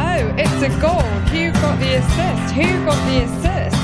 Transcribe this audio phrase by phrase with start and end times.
[0.00, 1.02] Oh, it's a goal.
[1.32, 2.54] Who got the assist?
[2.54, 3.76] Who got the assist?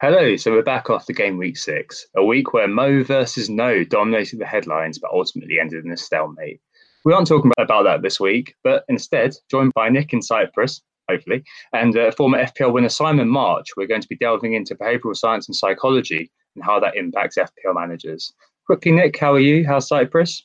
[0.00, 4.38] Hello, so we're back after game week six, a week where Mo versus No dominated
[4.38, 6.60] the headlines but ultimately ended in a stalemate.
[7.04, 11.42] We aren't talking about that this week, but instead, joined by Nick in Cyprus, hopefully,
[11.72, 15.48] and uh, former FPL winner Simon March, we're going to be delving into behavioural science
[15.48, 18.32] and psychology and how that impacts FPL managers.
[18.64, 19.66] Quickly, Nick, how are you?
[19.66, 20.44] How's Cyprus?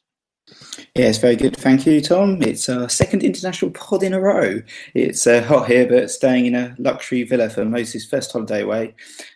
[0.95, 1.55] It's very good.
[1.55, 2.41] Thank you, Tom.
[2.41, 4.61] It's our second international pod in a row.
[4.94, 8.94] It's uh, hot here, but staying in a luxury villa for Moses' first holiday away.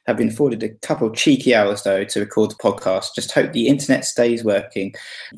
[0.07, 3.13] Have been afforded a couple of cheeky hours, though, to record the podcast.
[3.13, 4.93] Just hope the internet stays working.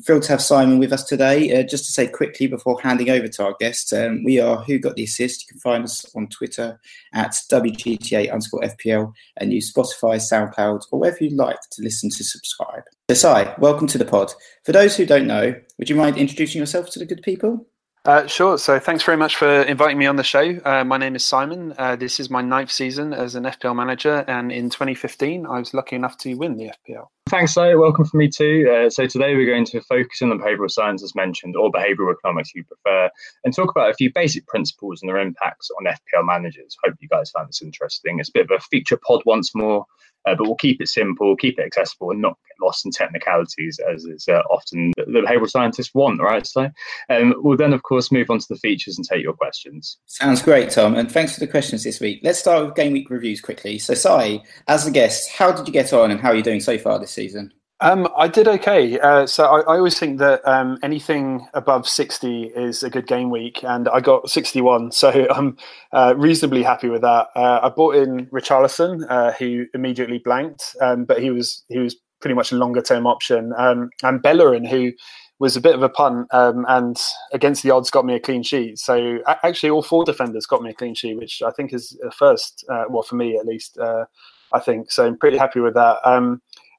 [0.06, 1.52] Thrilled to have Simon with us today.
[1.52, 4.78] Uh, just to say quickly before handing over to our guest, um, we are Who
[4.78, 5.42] Got the Assist.
[5.42, 6.78] You can find us on Twitter
[7.12, 12.22] at WGTA underscore FPL and use Spotify, SoundCloud, or wherever you like to listen to
[12.22, 12.84] subscribe.
[13.10, 14.32] So, Si, welcome to the pod.
[14.64, 17.66] For those who don't know, would you mind introducing yourself to the good people?
[18.06, 18.56] Uh, sure.
[18.56, 20.58] So thanks very much for inviting me on the show.
[20.64, 21.74] Uh, my name is Simon.
[21.76, 25.74] Uh, this is my ninth season as an FPL manager, and in 2015, I was
[25.74, 27.08] lucky enough to win the FPL.
[27.28, 28.72] Thanks, So Welcome from me too.
[28.72, 32.14] Uh, so today we're going to focus on the behavioural science, as mentioned, or behavioural
[32.14, 33.10] economics, if you prefer,
[33.44, 36.78] and talk about a few basic principles and their impacts on FPL managers.
[36.82, 38.18] Hope you guys find this interesting.
[38.18, 39.84] It's a bit of a feature pod once more.
[40.26, 43.78] Uh, but we'll keep it simple, keep it accessible, and not get lost in technicalities,
[43.92, 46.46] as is uh, often the, behavioral scientists want, right?
[46.46, 46.68] So
[47.08, 49.98] um, we'll then, of course, move on to the features and take your questions.
[50.06, 52.20] Sounds great, Tom, and thanks for the questions this week.
[52.22, 53.78] Let's start with game week reviews quickly.
[53.78, 56.60] So, Si, as a guest, how did you get on, and how are you doing
[56.60, 57.52] so far this season?
[57.82, 59.00] Um, I did okay.
[59.00, 63.30] Uh, so I, I, always think that um, anything above 60 is a good game
[63.30, 65.56] week, and I got 61, so I'm
[65.92, 67.28] uh, reasonably happy with that.
[67.34, 71.96] Uh, I bought in Richarlison, uh, who immediately blanked, um, but he was he was
[72.20, 74.92] pretty much a longer term option, um, and Bellerin, who
[75.38, 76.98] was a bit of a punt, um, and
[77.32, 78.78] against the odds got me a clean sheet.
[78.78, 82.10] So actually, all four defenders got me a clean sheet, which I think is a
[82.10, 83.78] first, uh, well for me at least.
[83.78, 84.04] Uh,
[84.52, 85.06] I think so.
[85.06, 85.98] I'm pretty happy with that.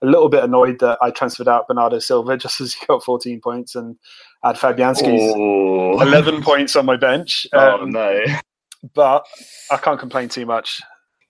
[0.01, 3.03] Um, a little bit annoyed that I transferred out Bernardo Silva just as he got
[3.03, 3.97] 14 points and
[4.43, 6.01] had Fabianski's oh.
[6.01, 7.47] 11 points on my bench.
[7.53, 8.23] Oh, um, oh, no.
[8.93, 9.25] But
[9.69, 10.81] I can't complain too much.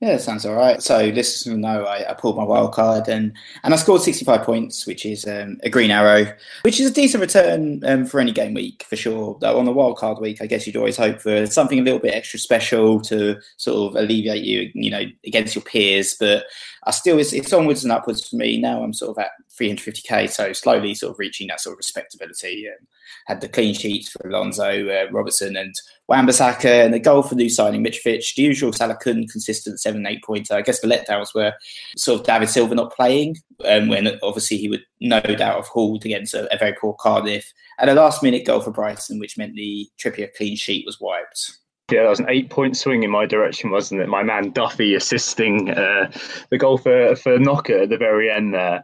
[0.02, 0.82] Yeah, sounds all right.
[0.82, 4.42] So listeners will know I, I, pulled my wild card and, and I scored 65
[4.42, 6.26] points, which is um, a green arrow,
[6.64, 9.38] which is a decent return um, for any game week for sure.
[9.40, 12.00] Though on the wild card week, I guess you'd always hope for something a little
[12.00, 16.16] bit extra special to sort of alleviate you, you know, against your peers.
[16.20, 16.46] But
[16.84, 18.60] I still, it's, it's onwards and upwards for me.
[18.60, 22.66] Now I'm sort of at 350k, so slowly sort of reaching that sort of respectability.
[22.66, 22.88] And
[23.28, 25.74] had the clean sheets for Alonso, uh, Robertson, and
[26.08, 28.36] Wan-Bissaka, and the goal for new signing Mitrovic.
[28.36, 30.56] The usual Salah consistent seven, eight pointer.
[30.56, 31.54] I guess the letdowns were
[31.98, 36.06] sort of David Silva not playing, um, when obviously he would no doubt have hauled
[36.06, 39.56] against a, a very poor Cardiff, and a last minute goal for Brighton, which meant
[39.56, 41.58] the Trippier clean sheet was wiped.
[41.92, 44.08] Yeah, that was an eight-point swing in my direction, wasn't it?
[44.08, 46.10] My man Duffy assisting uh,
[46.50, 48.84] the goal for for Knockaert at the very end there.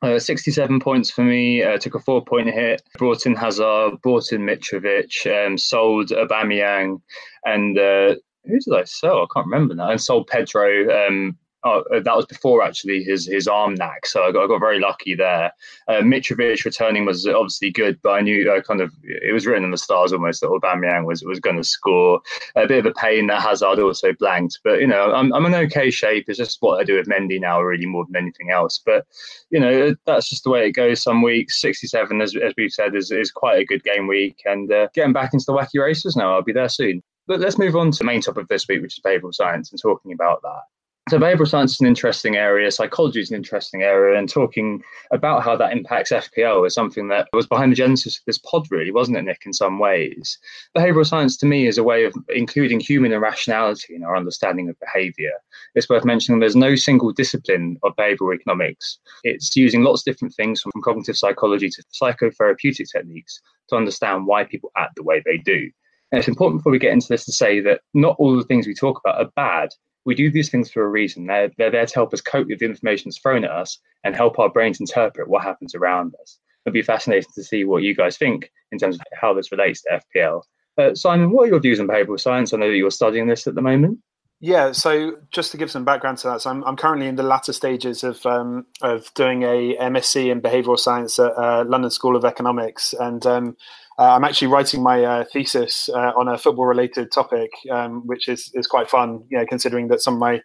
[0.00, 1.62] Uh, 67 points for me.
[1.62, 2.82] Uh, took a four point hit.
[2.96, 7.00] Brought in Hazard, brought in Mitrovic, um, sold Aubameyang,
[7.44, 8.14] and uh,
[8.44, 9.22] who did I sell?
[9.22, 9.90] I can't remember now.
[9.90, 11.06] And sold Pedro.
[11.06, 14.46] Um, Oh, uh, that was before actually his his arm knack, so I got, I
[14.46, 15.50] got very lucky there.
[15.88, 19.64] Uh, Mitrovic returning was obviously good, but I knew uh, kind of it was written
[19.64, 22.20] in the stars almost that Aubameyang was was going to score.
[22.54, 25.54] A bit of a pain that Hazard also blanked, but you know I'm I'm in
[25.56, 26.26] okay shape.
[26.28, 28.80] It's just what I do with Mendy now, really more than anything else.
[28.86, 29.04] But
[29.50, 31.02] you know that's just the way it goes.
[31.02, 34.70] Some weeks 67, as as we've said, is is quite a good game week, and
[34.72, 36.34] uh, getting back into the wacky races now.
[36.34, 37.02] I'll be there soon.
[37.26, 39.72] But let's move on to the main topic of this week, which is behavioural science,
[39.72, 40.62] and talking about that.
[41.08, 45.42] So behavioral science is an interesting area, psychology is an interesting area, and talking about
[45.42, 48.90] how that impacts FPL is something that was behind the genesis of this pod, really,
[48.90, 50.38] wasn't it, Nick, in some ways?
[50.76, 54.78] Behavioral science to me is a way of including human irrationality in our understanding of
[54.80, 55.32] behavior.
[55.74, 58.98] It's worth mentioning there's no single discipline of behavioral economics.
[59.24, 63.40] It's using lots of different things from cognitive psychology to psychotherapeutic techniques
[63.70, 65.70] to understand why people act the way they do.
[66.12, 68.66] And it's important before we get into this to say that not all the things
[68.66, 69.70] we talk about are bad
[70.08, 71.26] we do these things for a reason.
[71.26, 74.16] They're, they're there to help us cope with the information that's thrown at us and
[74.16, 76.38] help our brains interpret what happens around us.
[76.64, 79.82] It'd be fascinating to see what you guys think in terms of how this relates
[79.82, 80.40] to FPL.
[80.78, 82.54] Uh, Simon, what are your views on behavioral science?
[82.54, 83.98] I know that you're studying this at the moment.
[84.40, 87.22] Yeah, so just to give some background to that, so I'm, I'm currently in the
[87.22, 92.14] latter stages of um, of doing a MSc in behavioural science at uh, London School
[92.14, 93.56] of Economics, and um,
[93.98, 98.28] uh, I'm actually writing my uh, thesis uh, on a football related topic, um, which
[98.28, 99.24] is is quite fun.
[99.28, 100.40] You know, considering that some of my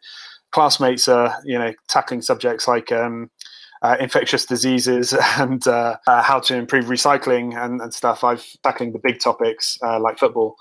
[0.51, 3.29] classmates are you know tackling subjects like um,
[3.83, 8.23] uh, infectious diseases and uh, uh, how to improve recycling and, and, stuff.
[8.23, 10.55] I've tackling the big topics like football.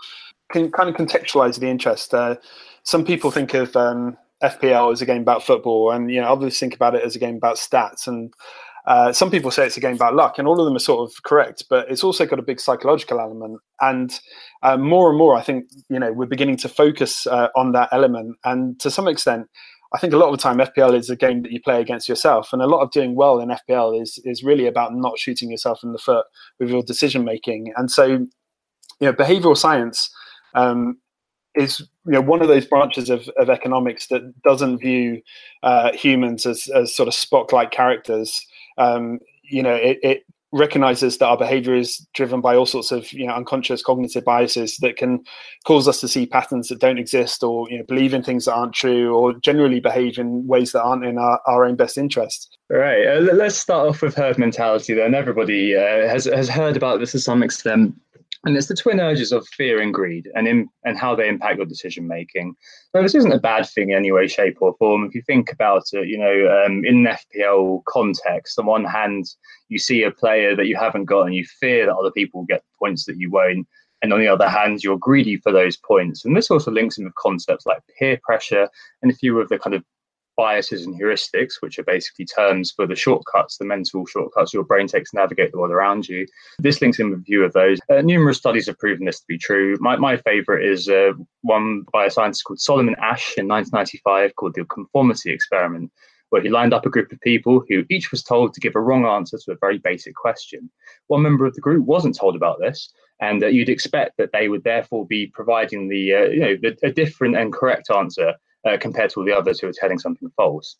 [0.50, 2.14] Can kind of contextualize the interest.
[2.82, 6.58] some people think of um, FPL as a game about football, and you know others
[6.58, 8.34] think about it as a game about stats and
[8.87, 11.08] uh, some people say it's a game about luck, and all of them are sort
[11.08, 13.61] of correct, but it's also got a big psychological element.
[13.81, 14.12] And
[14.62, 17.90] uh, more and more, I think you know we're beginning to focus uh, on that
[17.93, 18.37] element.
[18.44, 19.46] And to some extent,
[19.94, 22.08] I think a lot of the time FPL is a game that you play against
[22.08, 25.50] yourself, and a lot of doing well in FPL is is really about not shooting
[25.50, 26.26] yourself in the foot
[26.58, 27.73] with your decision making.
[27.76, 28.28] And so, you
[29.00, 30.11] know, behavioral science
[30.55, 30.99] um,
[31.55, 35.23] is you know one of those branches of, of economics that doesn't view
[35.62, 38.44] uh, humans as, as sort of Spock like characters
[38.78, 43.10] um, you know, it, it recognizes that our behavior is driven by all sorts of
[43.12, 45.24] you know unconscious cognitive biases that can
[45.64, 48.52] cause us to see patterns that don't exist or you know believe in things that
[48.52, 52.58] aren't true or generally behave in ways that aren't in our, our own best interest.
[52.69, 55.14] Right uh, let's start off with herd mentality then.
[55.14, 57.94] Everybody uh, has, has heard about this to some extent
[58.44, 61.58] and it's the twin urges of fear and greed and in, and how they impact
[61.58, 62.54] your decision making.
[62.94, 65.04] So this isn't a bad thing in any way, shape, or form.
[65.04, 69.26] If you think about it, you know, um, in an FPL context, on one hand,
[69.68, 72.46] you see a player that you haven't got and you fear that other people will
[72.46, 73.66] get points that you won't.
[74.02, 76.24] And on the other hand, you're greedy for those points.
[76.24, 78.68] And this also links in with concepts like peer pressure
[79.00, 79.84] and a few of the kind of
[80.37, 84.87] biases and heuristics, which are basically terms for the shortcuts, the mental shortcuts your brain
[84.87, 86.26] takes to navigate the world around you.
[86.58, 87.79] This links in with a few of those.
[87.90, 89.76] Uh, numerous studies have proven this to be true.
[89.81, 91.12] My, my favorite is uh,
[91.43, 95.90] one by a scientist called Solomon Asch in 1995 called the conformity experiment,
[96.31, 98.81] where he lined up a group of people who each was told to give a
[98.81, 100.70] wrong answer to a very basic question.
[101.08, 104.49] One member of the group wasn't told about this, and uh, you'd expect that they
[104.49, 108.76] would therefore be providing the, uh, you know, the, a different and correct answer uh,
[108.81, 110.76] compared to all the others who were telling something false.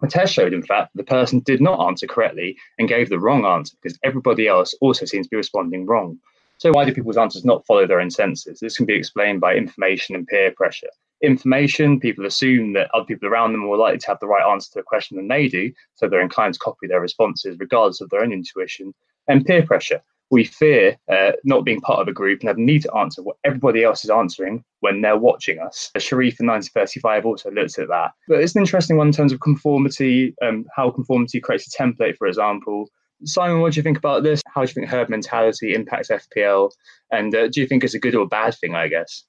[0.00, 3.46] The test showed, in fact, the person did not answer correctly and gave the wrong
[3.46, 6.18] answer because everybody else also seems to be responding wrong.
[6.58, 8.60] So, why do people's answers not follow their own senses?
[8.60, 10.90] This can be explained by information and peer pressure.
[11.22, 14.46] Information, people assume that other people around them are more likely to have the right
[14.46, 18.02] answer to a question than they do, so they're inclined to copy their responses regardless
[18.02, 18.94] of their own intuition.
[19.28, 22.82] And peer pressure, we fear uh, not being part of a group and have need
[22.82, 25.90] to answer what everybody else is answering when they're watching us.
[25.96, 28.12] Sherif in 1935 also looked at that.
[28.28, 32.16] But it's an interesting one in terms of conformity, um, how conformity creates a template,
[32.16, 32.88] for example.
[33.24, 34.42] Simon, what do you think about this?
[34.46, 36.70] How do you think herd mentality impacts FPL?
[37.10, 39.24] And uh, do you think it's a good or bad thing, I guess?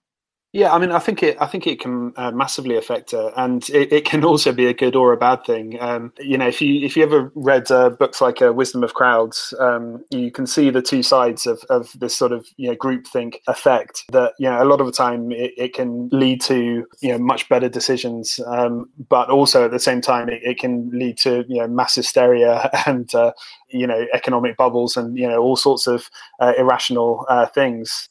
[0.57, 1.37] Yeah, I mean, I think it.
[1.39, 4.73] I think it can uh, massively affect her, and it, it, can also be a
[4.73, 5.79] good or a bad thing.
[5.79, 8.95] Um, you know, if you if you ever read uh, books like uh, Wisdom of
[8.95, 12.75] Crowds, um, you can see the two sides of, of this sort of you know
[12.75, 14.03] groupthink effect.
[14.11, 17.19] That you know, a lot of the time it, it can lead to you know
[17.19, 21.45] much better decisions, um, but also at the same time it, it, can lead to
[21.47, 23.31] you know mass hysteria and uh,
[23.69, 26.09] you know economic bubbles and you know all sorts of
[26.39, 28.09] uh, irrational uh, things.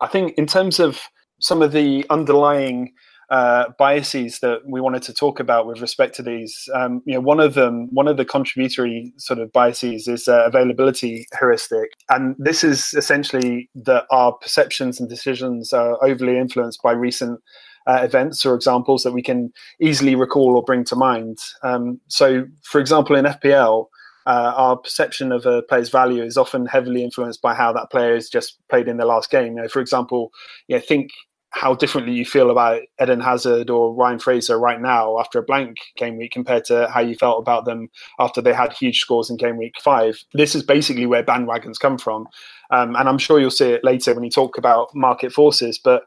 [0.00, 1.00] I think in terms of
[1.44, 2.90] some of the underlying
[3.28, 6.68] uh, biases that we wanted to talk about with respect to these.
[6.74, 10.46] Um, you know, one of them, one of the contributory sort of biases is uh,
[10.46, 16.92] availability heuristic, and this is essentially that our perceptions and decisions are overly influenced by
[16.92, 17.40] recent.
[17.86, 21.36] Uh, events or examples that we can easily recall or bring to mind.
[21.62, 23.88] Um, so, for example, in FPL,
[24.26, 28.14] uh, our perception of a player's value is often heavily influenced by how that player
[28.14, 29.56] has just played in their last game.
[29.56, 30.30] You know, for example,
[30.66, 31.10] you know, think
[31.54, 35.76] how differently you feel about Eden Hazard or Ryan Fraser right now after a blank
[35.96, 39.36] game week compared to how you felt about them after they had huge scores in
[39.36, 40.18] game week five.
[40.32, 42.26] This is basically where bandwagons come from.
[42.72, 45.78] Um, and I'm sure you'll see it later when you talk about market forces.
[45.78, 46.02] But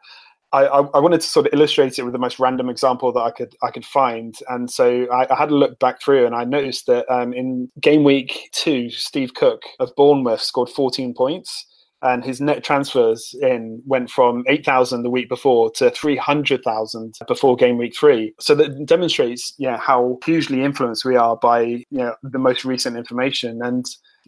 [0.51, 3.32] I, I, wanted to sort of illustrate it with the most random example that I
[3.32, 6.46] could I could find, and so I, I had a look back through, and I
[6.46, 11.66] noticed that um, in game week two, Steve Cook of Bournemouth scored 14 points,
[12.01, 17.77] and his net transfers in went from 8,000 the week before to 300,000 before game
[17.77, 18.34] week three.
[18.39, 22.98] So that demonstrates, yeah, how hugely influenced we are by you know the most recent
[22.98, 23.86] information and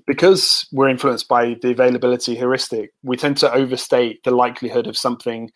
[0.07, 5.51] because we're influenced by the availability heuristic, we tend to overstate the likelihood of something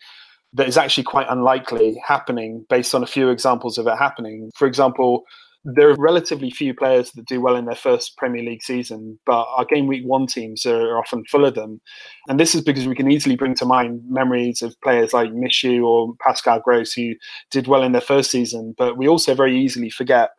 [0.52, 4.50] that is actually quite unlikely happening based on a few examples of it happening.
[4.54, 5.24] For example,
[5.64, 9.46] there are relatively few players that do well in their first Premier League season, but
[9.56, 11.80] our game week one teams are often full of them.
[12.28, 15.84] And this is because we can easily bring to mind memories of players like Michu
[15.84, 17.14] or Pascal Gross who
[17.50, 20.30] did well in their first season, but we also very easily forget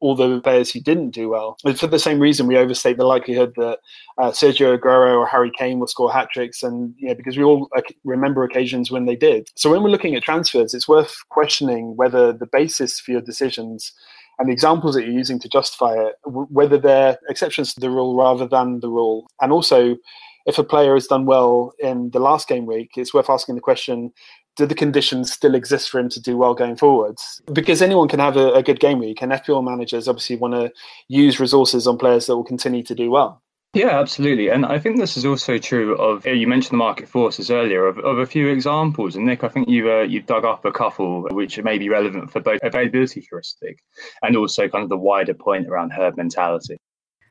[0.00, 1.56] all the players who didn't do well.
[1.64, 3.78] And for the same reason, we overstate the likelihood that
[4.18, 7.44] uh, Sergio Aguero or Harry Kane will score hat tricks, and you know, because we
[7.44, 7.68] all
[8.04, 9.48] remember occasions when they did.
[9.56, 13.92] So when we're looking at transfers, it's worth questioning whether the basis for your decisions
[14.38, 18.16] and the examples that you're using to justify it, whether they're exceptions to the rule
[18.16, 19.96] rather than the rule, and also.
[20.48, 23.60] If a player has done well in the last game week, it's worth asking the
[23.60, 24.12] question
[24.56, 27.40] do the conditions still exist for him to do well going forwards?
[27.52, 30.72] Because anyone can have a, a good game week, and FPL managers obviously want to
[31.08, 33.42] use resources on players that will continue to do well.
[33.74, 34.48] Yeah, absolutely.
[34.48, 37.98] And I think this is also true of, you mentioned the market forces earlier, of,
[37.98, 39.16] of a few examples.
[39.16, 42.32] And Nick, I think you, uh, you dug up a couple which may be relevant
[42.32, 43.78] for both availability heuristic
[44.22, 46.78] and also kind of the wider point around herd mentality.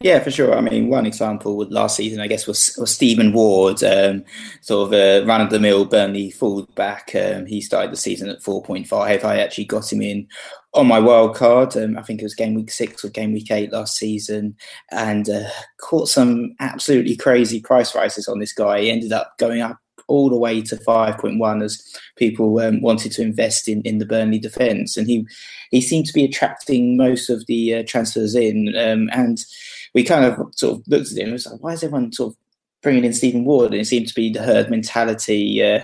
[0.02, 0.54] Yeah, for sure.
[0.56, 4.26] I mean, one example with last season, I guess, was, was Stephen Ward, um,
[4.62, 7.12] sort of a run of the mill Burnley fullback.
[7.16, 9.24] Um, he started the season at 4.5.
[9.24, 10.28] I actually got him in
[10.74, 11.78] on my wild card.
[11.78, 14.56] Um, I think it was game week six or game week eight last season,
[14.92, 15.48] and uh,
[15.80, 18.82] caught some absolutely crazy price rises on this guy.
[18.82, 21.82] He ended up going up all the way to 5.1 as
[22.16, 24.98] people um, wanted to invest in, in the Burnley defence.
[24.98, 25.26] And he
[25.72, 28.76] he seemed to be attracting most of the uh, transfers in.
[28.78, 29.44] Um, and
[29.96, 32.34] we kind of sort of looked at him and was like, why is everyone sort
[32.34, 32.38] of
[32.86, 35.82] bringing in Stephen Ward, and it seemed to be the herd mentality, uh,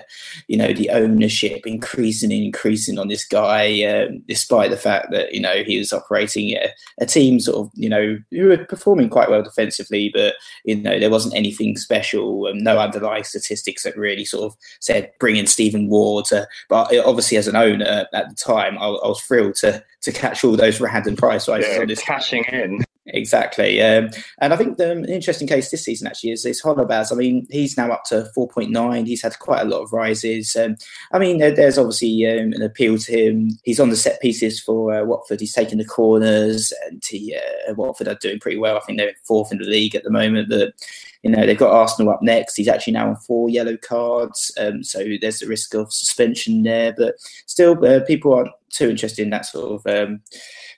[0.48, 5.34] you know, the ownership increasing and increasing on this guy, um, despite the fact that
[5.34, 9.10] you know he was operating a, a, team sort of, you know, who were performing
[9.10, 13.98] quite well defensively, but you know there wasn't anything special, and no underlying statistics that
[13.98, 16.26] really sort of said bring in Stephen Ward.
[16.26, 20.12] To, but obviously, as an owner at the time, I, I was thrilled to to
[20.12, 22.84] catch all those random price rises yeah, on this cashing in.
[23.14, 23.82] Exactly.
[23.82, 27.12] Um, and I think the um, interesting case this season actually is, is Holebas.
[27.12, 29.06] I mean, he's now up to 4.9.
[29.06, 30.56] He's had quite a lot of rises.
[30.56, 30.78] Um,
[31.12, 33.50] I mean, there, there's obviously um, an appeal to him.
[33.64, 35.42] He's on the set pieces for uh, Watford.
[35.42, 38.78] He's taking the corners, and he, uh, Watford are doing pretty well.
[38.78, 40.50] I think they're fourth in the league at the moment.
[40.50, 40.74] But
[41.24, 42.56] you know, they've got Arsenal up next.
[42.56, 44.52] He's actually now on four yellow cards.
[44.60, 46.94] Um, so there's the risk of suspension there.
[46.98, 50.22] But still, uh, people aren't too interested in that sort of um,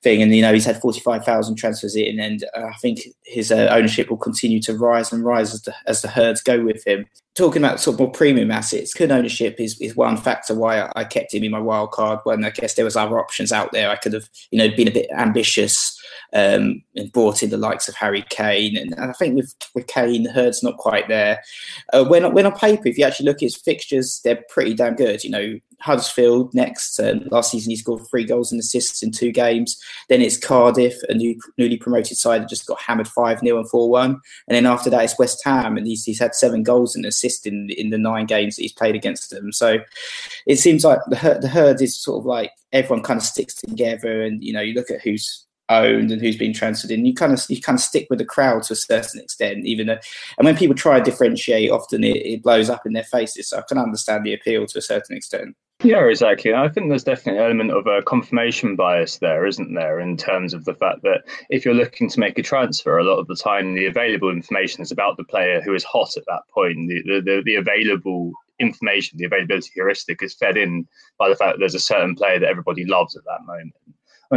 [0.01, 0.21] thing.
[0.21, 3.69] And you know, he's had forty-five thousand transfers in, and uh, I think his uh,
[3.71, 7.05] ownership will continue to rise and rise as the as the herds go with him.
[7.35, 11.03] Talking about sort of more premium assets, Kun ownership is, is one factor why I
[11.03, 12.19] kept him in my wild card.
[12.25, 14.89] When I guess there was other options out there, I could have you know been
[14.89, 15.92] a bit ambitious
[16.33, 18.77] um, and brought in the likes of Harry Kane.
[18.77, 21.41] And, and I think with, with Kane, the herd's not quite there.
[21.91, 24.95] Uh, when, when on paper, if you actually look at his fixtures, they're pretty damn
[24.95, 25.23] good.
[25.23, 26.97] You know, Huddersfield next.
[26.97, 29.77] Um, last season, he scored three goals and assists in two games.
[30.07, 33.69] Then it's Cardiff, a new, newly promoted side that just got hammered 5 0 and
[33.69, 34.11] 4 1.
[34.11, 37.45] And then after that, it's West Ham, and he's, he's had seven goals and assists
[37.45, 39.51] in, in the nine games that he's played against them.
[39.51, 39.79] So
[40.47, 44.21] it seems like the, the herd is sort of like everyone kind of sticks together,
[44.21, 47.05] and you know, you look at who's owned and who's been transferred in.
[47.05, 49.87] You kind of you kind of stick with the crowd to a certain extent, even
[49.87, 49.99] though,
[50.37, 53.49] and when people try to differentiate, often it, it blows up in their faces.
[53.49, 55.55] So I can understand the appeal to a certain extent.
[55.83, 56.53] Yeah, exactly.
[56.53, 60.53] I think there's definitely an element of a confirmation bias there, isn't there, in terms
[60.53, 63.35] of the fact that if you're looking to make a transfer, a lot of the
[63.35, 66.87] time the available information is about the player who is hot at that point.
[66.87, 70.87] The, the, the available information, the availability heuristic is fed in
[71.19, 73.73] by the fact that there's a certain player that everybody loves at that moment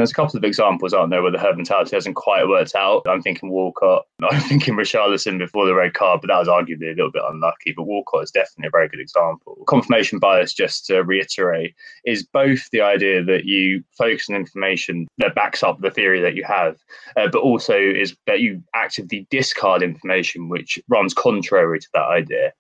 [0.01, 3.03] there's a couple of examples, aren't there, where the herd mentality hasn't quite worked out.
[3.07, 4.05] I'm thinking Walcott.
[4.31, 7.73] I'm thinking Richarlison before the red card, but that was arguably a little bit unlucky.
[7.77, 9.63] But Walcott is definitely a very good example.
[9.67, 11.75] Confirmation bias, just to reiterate,
[12.05, 16.35] is both the idea that you focus on information that backs up the theory that
[16.35, 16.77] you have,
[17.17, 22.53] uh, but also is that you actively discard information which runs contrary to that idea.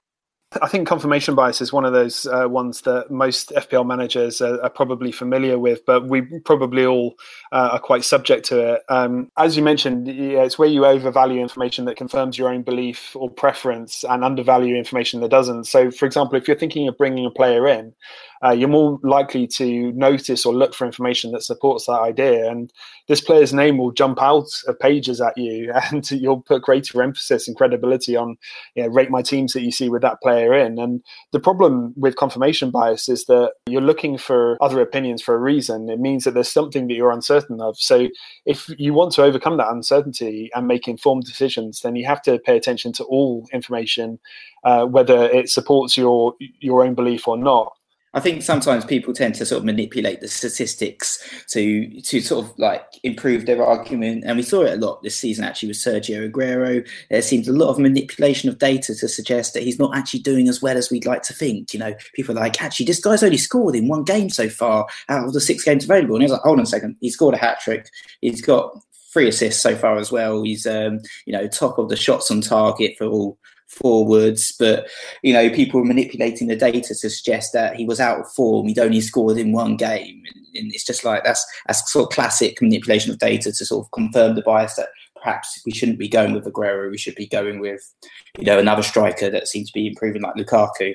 [0.62, 4.62] I think confirmation bias is one of those uh, ones that most FPL managers are,
[4.62, 7.17] are, probably familiar with, but we probably all
[7.50, 8.83] uh, are quite subject to it.
[8.88, 13.17] Um, as you mentioned, yeah, it's where you overvalue information that confirms your own belief
[13.17, 15.65] or preference and undervalue information that doesn't.
[15.65, 17.93] So, for example, if you're thinking of bringing a player in,
[18.45, 22.50] uh, you're more likely to notice or look for information that supports that idea.
[22.50, 22.73] And
[23.09, 27.49] this player's name will jump out of pages at you, and you'll put greater emphasis
[27.49, 28.37] and credibility on,
[28.75, 30.78] you know, rate my teams that you see with that player in.
[30.78, 31.02] And
[31.33, 35.88] the problem with confirmation bias is that you're looking for other opinions for a reason.
[35.88, 37.78] It means that there's something that you're uncertain of.
[37.78, 38.09] So
[38.45, 42.38] if you want to overcome that uncertainty and make informed decisions, then you have to
[42.38, 44.19] pay attention to all information,
[44.64, 47.75] uh, whether it supports your your own belief or not.
[48.17, 52.59] I think sometimes people tend to sort of manipulate the statistics to to sort of
[52.59, 56.31] like improve their argument, and we saw it a lot this season actually with Sergio
[56.31, 56.89] Aguero.
[57.11, 60.49] There seems a lot of manipulation of data to suggest that he's not actually doing
[60.49, 61.75] as well as we'd like to think.
[61.75, 64.87] You know, people are like, actually, this guy's only scored in one game so far
[65.11, 67.35] out of the six games available, and he's like, hold on a second, he scored
[67.35, 67.91] a hat trick.
[68.23, 68.73] He's got
[69.13, 70.43] three assists so far as well.
[70.43, 74.89] He's um, you know top of the shots on target for all forwards, but
[75.23, 78.69] you know, people were manipulating the data to suggest that he was out of form.
[78.69, 80.23] He'd only scored in one game,
[80.55, 83.91] and it's just like that's that's sort of classic manipulation of data to sort of
[83.93, 84.89] confirm the bias that
[85.23, 86.91] perhaps we shouldn't be going with Aguero.
[86.91, 87.83] We should be going with
[88.39, 90.95] you know another striker that seems to be improving like Lukaku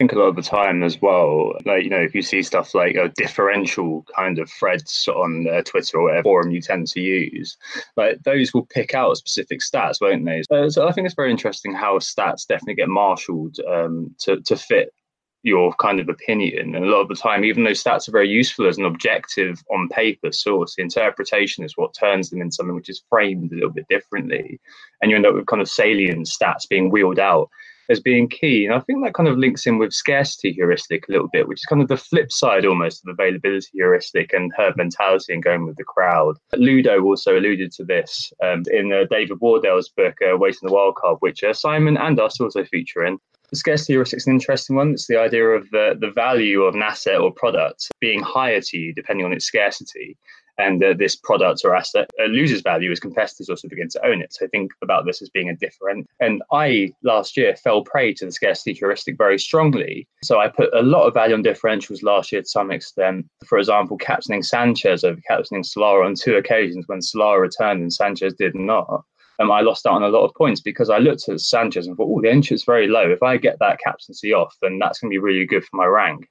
[0.00, 2.74] think a lot of the time as well, like, you know, if you see stuff
[2.74, 7.00] like a differential kind of threads on uh, Twitter or whatever forum you tend to
[7.00, 7.58] use,
[7.98, 10.42] like those will pick out specific stats, won't they?
[10.50, 14.56] Uh, so I think it's very interesting how stats definitely get marshaled um, to, to
[14.56, 14.94] fit
[15.42, 16.74] your kind of opinion.
[16.74, 19.62] And a lot of the time, even though stats are very useful as an objective
[19.70, 23.54] on paper source, the interpretation is what turns them into something which is framed a
[23.54, 24.60] little bit differently.
[25.02, 27.50] And you end up with kind of salient stats being wheeled out
[27.90, 28.64] as being key.
[28.64, 31.60] And I think that kind of links in with scarcity heuristic a little bit, which
[31.60, 35.66] is kind of the flip side almost of availability heuristic and herd mentality and going
[35.66, 36.36] with the crowd.
[36.54, 41.18] Ludo also alluded to this um, in uh, David Wardell's book, uh, Wasting the Wildcard,
[41.20, 43.18] which uh, Simon and us also feature in.
[43.50, 44.92] The scarcity heuristic is an interesting one.
[44.92, 48.78] It's the idea of the, the value of an asset or product being higher to
[48.78, 50.16] you depending on its scarcity
[50.58, 54.20] and uh, this product or asset uh, loses value as competitors also begin to own
[54.22, 54.32] it.
[54.32, 56.06] So think about this as being a different.
[56.20, 60.06] And I last year fell prey to the scarcity heuristic very strongly.
[60.22, 63.26] So I put a lot of value on differentials last year to some extent.
[63.46, 68.34] For example, captaining Sanchez over captaining Salah on two occasions when Salah returned and Sanchez
[68.34, 69.04] did not.
[69.40, 71.96] Um, I lost out on a lot of points because I looked at Sanchez and
[71.96, 73.08] thought, oh, the entry is very low.
[73.10, 75.86] If I get that captaincy off, then that's going to be really good for my
[75.86, 76.28] rank.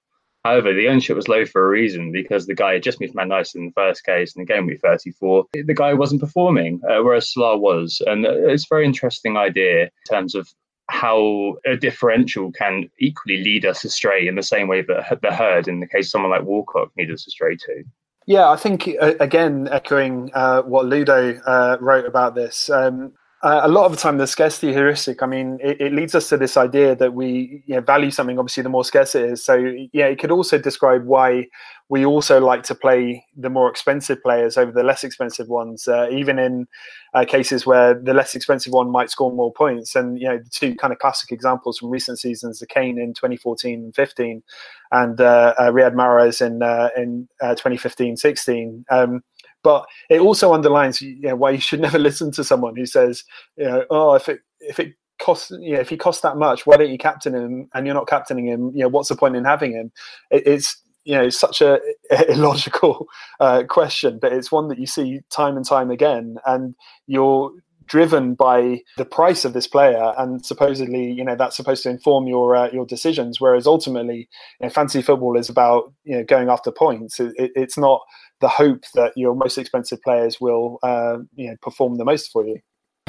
[0.49, 3.27] However, the ownership was low for a reason because the guy had just moved Man
[3.27, 5.45] United in the first case and the game week 34.
[5.53, 8.01] The guy wasn't performing, uh, whereas Salah was.
[8.07, 10.49] And it's a very interesting idea in terms of
[10.89, 15.67] how a differential can equally lead us astray in the same way that the herd,
[15.67, 17.83] in the case of someone like Walcott, lead us astray too.
[18.25, 23.61] Yeah, I think uh, again, echoing uh, what Ludo uh, wrote about this, um, uh,
[23.63, 26.35] a lot of the time, the scarcity heuristic, I mean, it, it, leads us to
[26.35, 29.45] this idea that we you know, value something, obviously, the more scarce it is.
[29.45, 29.55] So,
[29.93, 31.47] yeah, it could also describe why
[31.87, 36.09] we also like to play the more expensive players over the less expensive ones, uh,
[36.11, 36.67] even in
[37.13, 39.95] uh, cases where the less expensive one might score more points.
[39.95, 43.13] And, you know, the two kind of classic examples from recent seasons, the Kane in
[43.13, 44.43] 2014 and 15,
[44.91, 48.85] and uh, uh, Riyad Mahrez in, uh, in 2015 16.
[48.91, 49.23] Um,
[49.63, 53.23] but it also underlines you know, why you should never listen to someone who says,
[53.57, 56.65] you know, oh, if it if it costs, you know, if he costs that much,
[56.65, 57.69] why don't you captain him?
[57.73, 58.71] And you're not captaining him.
[58.73, 59.91] You know, what's the point in having him?
[60.31, 61.79] It, it's you know such a
[62.29, 63.07] illogical
[63.39, 66.75] uh, question, but it's one that you see time and time again, and
[67.07, 67.51] you're
[67.89, 72.27] driven by the price of this player, and supposedly, you know, that's supposed to inform
[72.27, 73.41] your uh, your decisions.
[73.41, 77.19] Whereas ultimately, you know, fantasy football is about you know going after points.
[77.19, 78.01] It, it, it's not
[78.41, 82.45] the hope that your most expensive players will uh, you know perform the most for
[82.45, 82.59] you.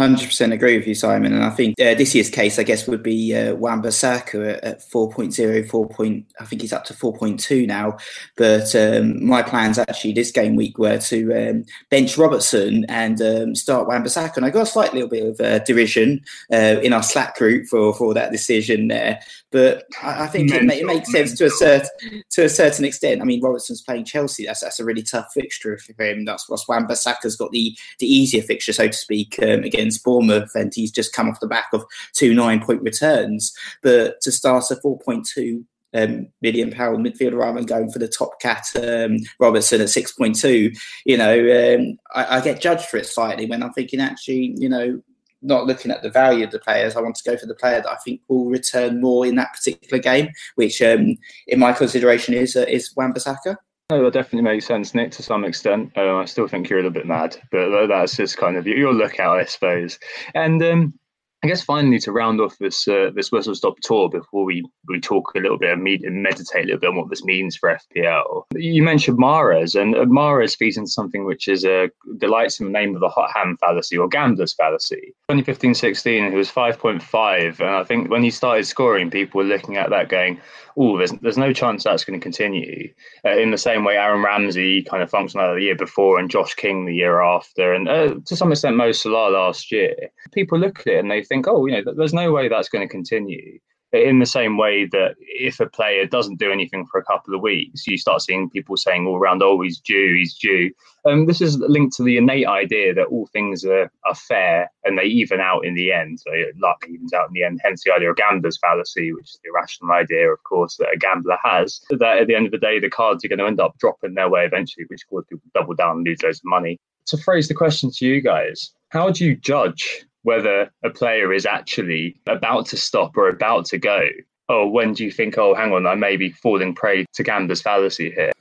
[0.00, 1.34] Hundred percent agree with you, Simon.
[1.34, 4.80] And I think uh, this year's case, I guess, would be uh, Wan-Bissaka at, at
[4.90, 5.88] 4.0, 4.
[5.90, 7.98] Point, I think he's up to 4.2 now.
[8.34, 13.54] But um, my plans actually this game week were to um, bench Robertson and um,
[13.54, 14.38] start Wan-Bissaka.
[14.38, 17.66] And I got a slight little bit of uh, derision uh, in our Slack group
[17.66, 19.20] for, for that decision there.
[19.50, 23.20] But I, I think it, it, makes sense to a certain to a certain extent.
[23.20, 24.46] I mean, Robertson's playing Chelsea.
[24.46, 26.24] That's that's a really tough fixture for him.
[26.24, 30.72] That's what Wan-Bissaka's got the the easier fixture, so to speak, um, against Bournemouth, and
[30.74, 33.52] he's just come off the back of two nine point returns.
[33.82, 37.98] But to start a four point two um, million pound midfielder rather than going for
[37.98, 40.78] the top cat um, Robertson at 6.2.
[41.04, 44.68] You know, um, I, I, get judged for it slightly when I'm thinking, actually, you
[44.68, 45.02] know,
[45.42, 46.94] not looking at the value of the players.
[46.94, 49.52] I want to go for the player that I think will return more in that
[49.52, 51.16] particular game, which um,
[51.48, 53.56] in my consideration is uh, is Wan-Bissaka.
[53.90, 55.90] No, that definitely makes sense, Nick, to some extent.
[55.96, 58.94] Uh, I still think you're a little bit mad, but that's just kind of your
[58.94, 59.98] lookout, I suppose.
[60.32, 60.94] And um,
[61.42, 65.00] I guess finally to round off this uh, this whistle stop tour before we, we
[65.00, 65.82] talk a little bit and
[66.22, 68.44] meditate a little bit on what this means for FPL.
[68.54, 72.66] You mentioned Mahrez, and uh, Mahrez feeds into something which is a uh, delights in
[72.66, 75.14] the name of the hot hand fallacy or gambler's fallacy.
[75.30, 79.88] 2015-16, he was 5.5, and I think when he started scoring, people were looking at
[79.90, 80.38] that going,
[80.76, 82.92] oh, there's, there's no chance that's going to continue.
[83.24, 86.30] Uh, in the same way, Aaron Ramsey kind of functioned out the year before and
[86.30, 89.94] Josh King the year after, and uh, to some extent, Mo Salah last year.
[90.32, 92.86] People look at it and they think, oh, you know, there's no way that's going
[92.86, 93.58] to continue
[93.92, 97.40] in the same way that if a player doesn't do anything for a couple of
[97.40, 100.70] weeks, you start seeing people saying all around, oh, he's due, he's due.
[101.06, 104.98] Um, this is linked to the innate idea that all things are, are fair and
[104.98, 106.20] they even out in the end.
[106.20, 109.38] So luck evens out in the end, hence the idea of gambler's fallacy, which is
[109.42, 111.80] the irrational idea, of course, that a gambler has.
[111.90, 114.14] That at the end of the day, the cards are going to end up dropping
[114.14, 116.78] their way eventually, which causes people double down and lose loads of money.
[117.06, 121.46] To phrase the question to you guys, how do you judge whether a player is
[121.46, 124.02] actually about to stop or about to go?
[124.48, 127.62] Or when do you think, oh, hang on, I may be falling prey to gambler's
[127.62, 128.32] fallacy here?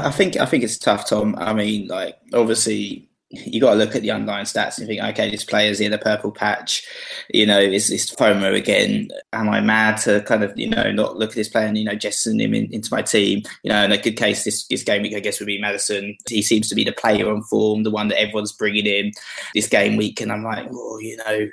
[0.00, 1.34] I think I think it's tough, Tom.
[1.38, 5.30] I mean, like obviously you got to look at the underlying stats and think, okay,
[5.30, 6.86] this player's in a purple patch.
[7.32, 9.08] You know, is this FOMO again?
[9.32, 11.84] Am I mad to kind of, you know, not look at this player and, you
[11.84, 13.42] know, jettison him in, into my team?
[13.62, 16.16] You know, in a good case this, this game week, I guess, would be Maddison.
[16.28, 19.12] He seems to be the player on form, the one that everyone's bringing in
[19.54, 20.20] this game week.
[20.20, 21.48] And I'm like, oh, you know,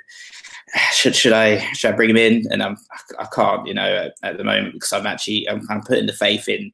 [0.92, 2.44] should should I should I bring him in?
[2.50, 2.76] And I'm
[3.18, 6.12] I can't, you know, at, at the moment because I'm actually I'm, I'm putting the
[6.12, 6.72] faith in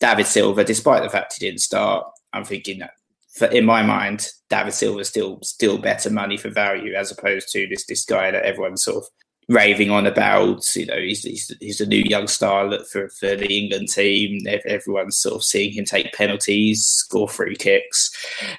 [0.00, 2.06] David Silva, despite the fact he didn't start.
[2.32, 2.92] I'm thinking that
[3.36, 7.66] for, in my mind, David Silva still still better money for value as opposed to
[7.68, 9.04] this this guy that everyone's sort of
[9.48, 10.64] raving on about.
[10.74, 14.40] You know, he's he's, he's a new young star for for the England team.
[14.66, 18.10] Everyone's sort of seeing him take penalties, score free kicks,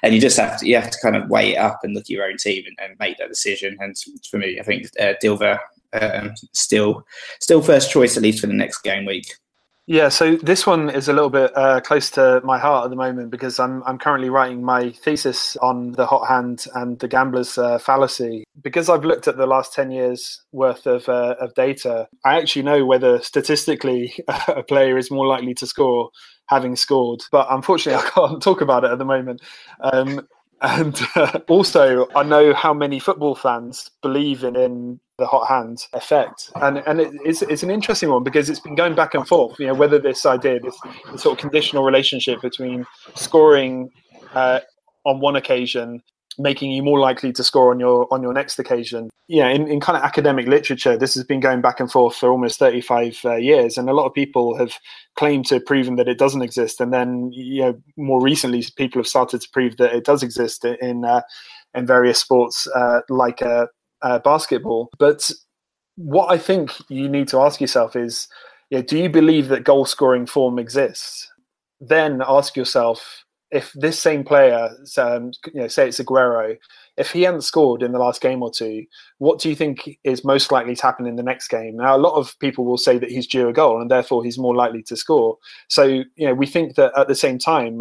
[0.02, 2.04] and you just have to you have to kind of weigh it up and look
[2.04, 3.76] at your own team and, and make that decision.
[3.80, 3.96] And
[4.30, 5.58] for me, I think uh, Dilver
[5.92, 7.04] um, still
[7.40, 9.26] still first choice at least for the next game week.
[9.90, 12.96] Yeah, so this one is a little bit uh, close to my heart at the
[12.96, 17.56] moment because I'm I'm currently writing my thesis on the hot hand and the gambler's
[17.56, 18.44] uh, fallacy.
[18.62, 22.64] Because I've looked at the last ten years worth of uh, of data, I actually
[22.64, 24.12] know whether statistically
[24.48, 26.10] a player is more likely to score
[26.50, 27.22] having scored.
[27.32, 29.40] But unfortunately, I can't talk about it at the moment.
[29.80, 30.28] Um,
[30.60, 35.86] and uh, also, I know how many football fans believe in, in the hot hand
[35.92, 39.26] effect, and and it, it's it's an interesting one because it's been going back and
[39.26, 39.58] forth.
[39.58, 40.78] You know, whether this idea, this,
[41.12, 43.90] this sort of conditional relationship between scoring
[44.34, 44.60] uh,
[45.04, 46.02] on one occasion
[46.38, 49.10] making you more likely to score on your on your next occasion.
[49.26, 52.30] Yeah, in, in kind of academic literature, this has been going back and forth for
[52.30, 54.72] almost 35 uh, years, and a lot of people have
[55.16, 56.80] claimed to have proven that it doesn't exist.
[56.80, 60.64] And then, you know, more recently, people have started to prove that it does exist
[60.64, 61.22] in uh,
[61.74, 63.42] in various sports uh, like
[64.02, 64.90] uh, basketball.
[64.98, 65.30] But
[65.96, 68.28] what I think you need to ask yourself is,
[68.70, 71.30] you know, do you believe that goal scoring form exists?
[71.80, 76.56] Then ask yourself if this same player, um, you know, say it's Aguero,
[76.96, 78.84] if he hadn't scored in the last game or two,
[79.18, 81.76] what do you think is most likely to happen in the next game?
[81.76, 84.38] Now, a lot of people will say that he's due a goal and therefore he's
[84.38, 85.38] more likely to score.
[85.68, 87.80] So, you know, we think that at the same time,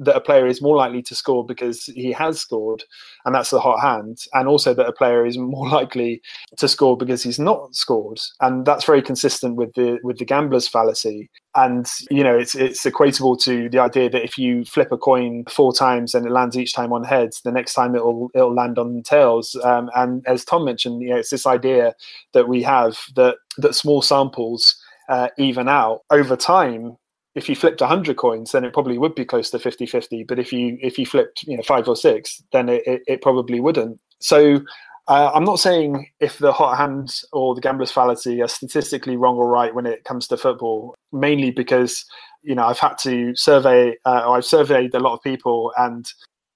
[0.00, 2.82] that a player is more likely to score because he has scored,
[3.24, 6.22] and that's the hot hand, and also that a player is more likely
[6.56, 10.66] to score because he's not scored, and that's very consistent with the with the gambler's
[10.66, 11.30] fallacy.
[11.54, 15.44] And you know, it's it's equatable to the idea that if you flip a coin
[15.50, 18.78] four times and it lands each time on heads, the next time it'll it'll land
[18.78, 19.54] on tails.
[19.62, 21.94] Um, and as Tom mentioned, you know, it's this idea
[22.32, 24.76] that we have that that small samples.
[25.08, 26.96] Uh, even out over time
[27.34, 30.52] if you flipped 100 coins then it probably would be close to 50-50 but if
[30.52, 34.00] you if you flipped you know five or six then it, it, it probably wouldn't
[34.20, 34.60] so
[35.08, 39.36] uh, i'm not saying if the hot hand or the gambler's fallacy are statistically wrong
[39.36, 42.04] or right when it comes to football mainly because
[42.42, 46.12] you know i've had to survey uh, or i've surveyed a lot of people and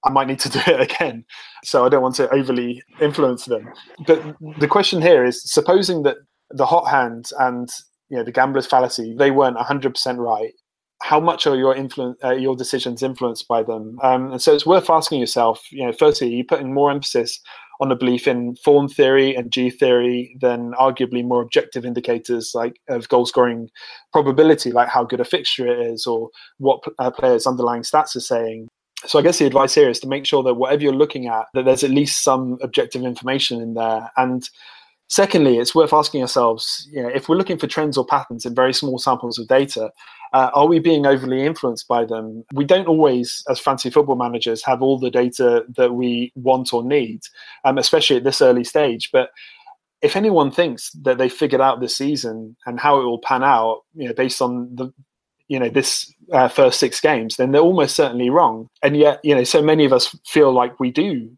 [0.07, 1.25] I might need to do it again.
[1.63, 3.67] So I don't want to overly influence them.
[4.05, 4.21] But
[4.59, 6.17] the question here is supposing that
[6.51, 7.69] the hot hand and
[8.09, 10.53] you know the gambler's fallacy they weren't 100% right
[11.05, 13.99] how much are your influence, uh, your decisions influenced by them?
[14.01, 15.63] Um, and so it's worth asking yourself.
[15.71, 17.39] You know, firstly, are you putting more emphasis
[17.79, 22.79] on a belief in form theory and G theory than arguably more objective indicators like
[22.89, 23.69] of goal scoring
[24.13, 28.19] probability, like how good a fixture it is or what uh, players' underlying stats are
[28.19, 28.67] saying.
[29.05, 31.45] So I guess the advice here is to make sure that whatever you're looking at,
[31.53, 34.09] that there's at least some objective information in there.
[34.17, 34.49] And
[35.15, 38.53] secondly, it's worth asking ourselves, you know, if we're looking for trends or patterns in
[38.53, 39.89] very small samples of data,
[40.33, 42.43] uh, are we being overly influenced by them?
[42.53, 46.83] We don't always, as fancy football managers, have all the data that we want or
[46.83, 47.21] need,
[47.63, 49.09] um, especially at this early stage.
[49.13, 49.29] But
[50.01, 53.83] if anyone thinks that they figured out this season and how it will pan out,
[53.93, 54.93] you know, based on the
[55.47, 58.67] you know this uh, first six games, then they're almost certainly wrong.
[58.83, 61.37] And yet, you know, so many of us feel like we do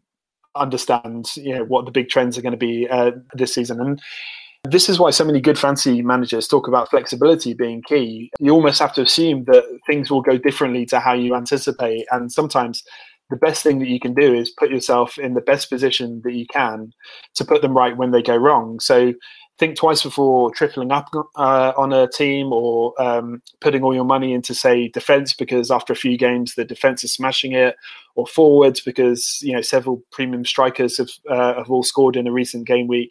[0.58, 3.80] understand, you know, what the big trends are going to be uh, this season.
[3.80, 4.00] And
[4.64, 8.30] this is why so many good fancy managers talk about flexibility being key.
[8.40, 12.30] You almost have to assume that things will go differently to how you anticipate, and
[12.32, 12.82] sometimes
[13.30, 16.32] the best thing that you can do is put yourself in the best position that
[16.32, 16.92] you can
[17.34, 18.80] to put them right when they go wrong.
[18.80, 19.12] So
[19.58, 24.32] think twice before tripling up uh, on a team or um, putting all your money
[24.32, 27.74] into say defense because after a few games the defense is smashing it
[28.14, 32.32] or forwards because you know several premium strikers have, uh, have all scored in a
[32.32, 33.10] recent game week.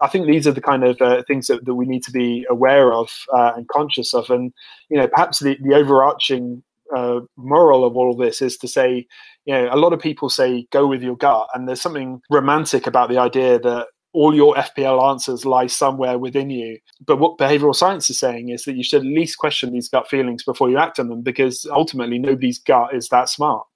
[0.00, 2.46] I think these are the kind of uh, things that, that we need to be
[2.50, 4.30] aware of uh, and conscious of.
[4.30, 4.52] And
[4.88, 6.62] you know perhaps the, the overarching
[6.94, 9.06] uh, moral of all of this is to say
[9.44, 11.48] you know a lot of people say go with your gut.
[11.54, 16.50] And there's something romantic about the idea that all your FPL answers lie somewhere within
[16.50, 16.78] you.
[17.04, 20.08] But what behavioral science is saying is that you should at least question these gut
[20.08, 23.66] feelings before you act on them because ultimately nobody's gut is that smart.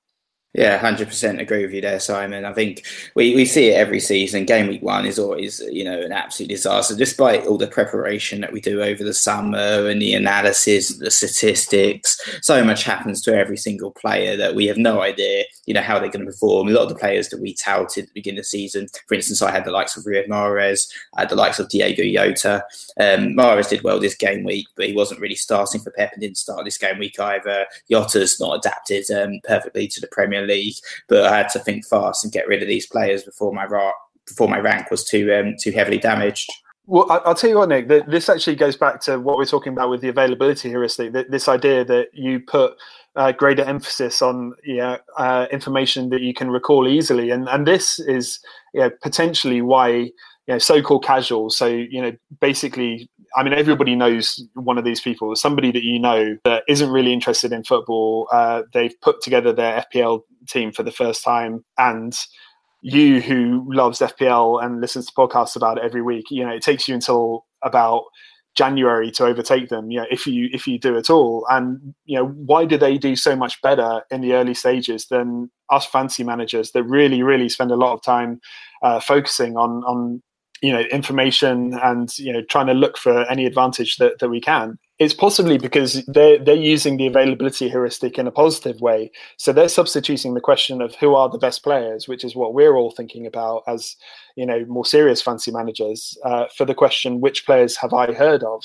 [0.56, 2.46] Yeah, hundred percent agree with you there, Simon.
[2.46, 4.46] I think we, we see it every season.
[4.46, 8.54] Game week one is always you know an absolute disaster, despite all the preparation that
[8.54, 12.18] we do over the summer and the analysis, the statistics.
[12.40, 15.98] So much happens to every single player that we have no idea you know how
[15.98, 16.68] they're going to perform.
[16.68, 19.14] A lot of the players that we touted at the beginning of the season, for
[19.14, 22.64] instance, I had the likes of Riyad Mahrez, I had the likes of Diego Jota.
[22.98, 26.22] Um, Mahrez did well this game week, but he wasn't really starting for Pep and
[26.22, 27.66] didn't start this game week either.
[27.90, 30.74] Jota's not adapted um, perfectly to the Premier League,
[31.08, 33.92] but I had to think fast and get rid of these players before my ra-
[34.26, 36.50] before my rank was too um, too heavily damaged.
[36.88, 37.88] Well, I'll tell you what, Nick.
[37.88, 41.12] This actually goes back to what we're talking about with the availability heuristic.
[41.12, 42.76] This idea that you put
[43.16, 47.98] uh, greater emphasis on yeah, uh, information that you can recall easily, and and this
[47.98, 48.38] is
[48.72, 50.12] yeah, potentially why you
[50.54, 51.56] know, so-called casuals.
[51.56, 55.98] So you know, basically I mean, everybody knows one of these people, somebody that you
[55.98, 58.28] know that isn't really interested in football.
[58.32, 62.16] Uh, they've put together their FPL team for the first time, and
[62.82, 66.62] you who loves FPL and listens to podcasts about it every week, you know, it
[66.62, 68.04] takes you until about
[68.54, 69.90] January to overtake them.
[69.90, 72.96] You know, if you if you do at all, and you know, why do they
[72.96, 77.48] do so much better in the early stages than us fancy managers that really really
[77.48, 78.40] spend a lot of time
[78.82, 80.22] uh, focusing on on
[80.62, 84.40] you know information and you know trying to look for any advantage that, that we
[84.40, 84.78] can.
[84.98, 89.10] It's possibly because they're they're using the availability heuristic in a positive way.
[89.36, 92.76] So they're substituting the question of who are the best players which is what we're
[92.76, 93.96] all thinking about as
[94.36, 98.42] you know more serious fancy managers uh, for the question which players have i heard
[98.42, 98.62] of?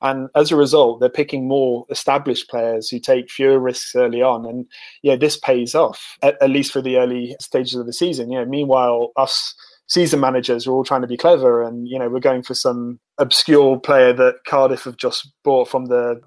[0.00, 4.46] And as a result they're picking more established players who take fewer risks early on.
[4.46, 4.66] And
[5.02, 8.30] yeah this pays off at, at least for the early stages of the season.
[8.30, 9.54] Yeah meanwhile us
[9.92, 12.98] season managers are all trying to be clever and you know we're going for some
[13.18, 16.18] obscure player that Cardiff have just bought from the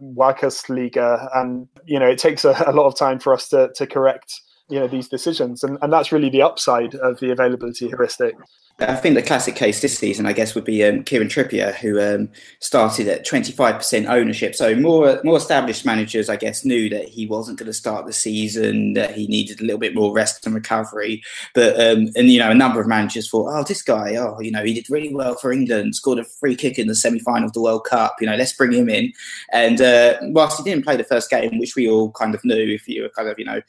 [0.69, 3.87] Liga and you know it takes a, a, lot of time for us to, to
[3.87, 5.63] correct you know these decisions.
[5.63, 8.35] And, and that's really the upside of the availability heuristic
[8.79, 12.01] I think the classic case this season, I guess, would be um, Kieran Trippier, who
[12.01, 12.27] um,
[12.59, 14.53] started at 25% ownership.
[14.53, 18.11] So more more established managers, I guess, knew that he wasn't going to start the
[18.11, 21.23] season, that he needed a little bit more rest and recovery.
[21.53, 24.51] But um, and you know, a number of managers thought, oh, this guy, oh, you
[24.51, 27.47] know, he did really well for England, scored a free kick in the semi final
[27.47, 28.17] of the World Cup.
[28.19, 29.13] You know, let's bring him in.
[29.53, 32.73] And uh, whilst he didn't play the first game, which we all kind of knew,
[32.73, 33.61] if you were kind of you know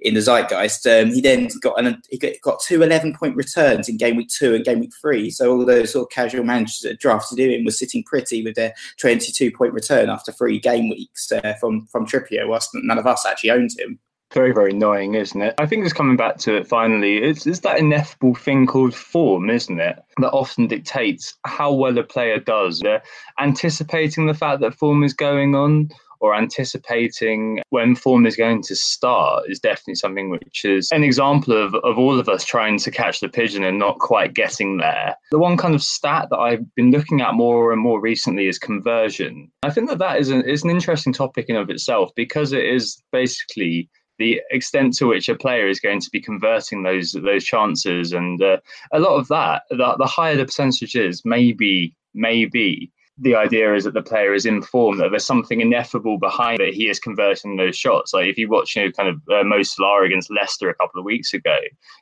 [0.00, 3.98] in the zeitgeist, um, he then got an, he got two 11 point returns in
[3.98, 5.30] game week two and game week three.
[5.30, 8.74] So all those sort of casual managers that drafted him were sitting pretty with their
[8.98, 13.26] 22 point return after three game weeks uh, from from Trippier, whilst none of us
[13.26, 13.98] actually owned him.
[14.32, 15.54] Very, very annoying, isn't it?
[15.58, 17.18] I think it's coming back to it finally.
[17.18, 19.96] It's, it's that ineffable thing called form, isn't it?
[20.18, 22.80] That often dictates how well a player does.
[22.80, 23.04] They're
[23.38, 28.76] anticipating the fact that form is going on or anticipating when form is going to
[28.76, 32.90] start is definitely something which is an example of, of all of us trying to
[32.90, 35.16] catch the pigeon and not quite getting there.
[35.30, 38.58] The one kind of stat that I've been looking at more and more recently is
[38.58, 39.50] conversion.
[39.62, 42.64] I think that that is an, is an interesting topic in of itself because it
[42.64, 47.44] is basically the extent to which a player is going to be converting those those
[47.44, 48.58] chances and uh,
[48.92, 53.84] a lot of that the, the higher the percentage is maybe maybe the idea is
[53.84, 56.74] that the player is informed that there's something ineffable behind it.
[56.74, 58.12] He is converting those shots.
[58.12, 60.98] Like if you watch, you know, kind of uh, Mo Salah against Leicester a couple
[60.98, 61.56] of weeks ago,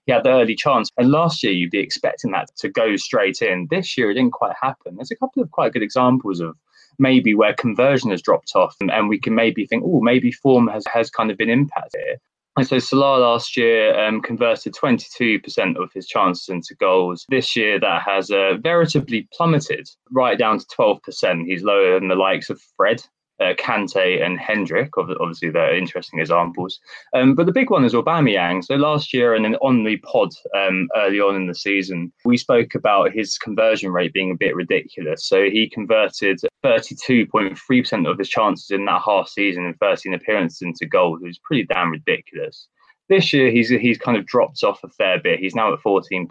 [0.07, 3.43] he had the early chance, and last year you'd be expecting that to go straight
[3.43, 3.67] in.
[3.71, 4.97] This year it didn't quite happen.
[4.97, 6.57] There's a couple of quite good examples of
[6.99, 10.67] maybe where conversion has dropped off, and, and we can maybe think, oh, maybe form
[10.69, 12.21] has has kind of been impacted.
[12.57, 17.25] And so Salah last year um, converted 22% of his chances into goals.
[17.31, 21.47] This year, that has uh, veritably plummeted right down to 12%.
[21.47, 23.03] He's lower than the likes of Fred,
[23.41, 24.97] uh, Kante and Hendrick.
[24.97, 26.79] Obviously, they're interesting examples.
[27.15, 28.65] Um, but the big one is Aubameyang.
[28.65, 32.37] So last year, and then on the pod um, early on in the season, we
[32.37, 35.27] spoke about his conversion rate being a bit ridiculous.
[35.27, 40.87] So he converted 32.3% of his chances in that half season and 13 appearances into
[40.87, 41.23] goals.
[41.23, 42.69] It was pretty damn ridiculous.
[43.09, 45.41] This year, he's he's kind of dropped off a fair bit.
[45.41, 46.29] He's now at 14%.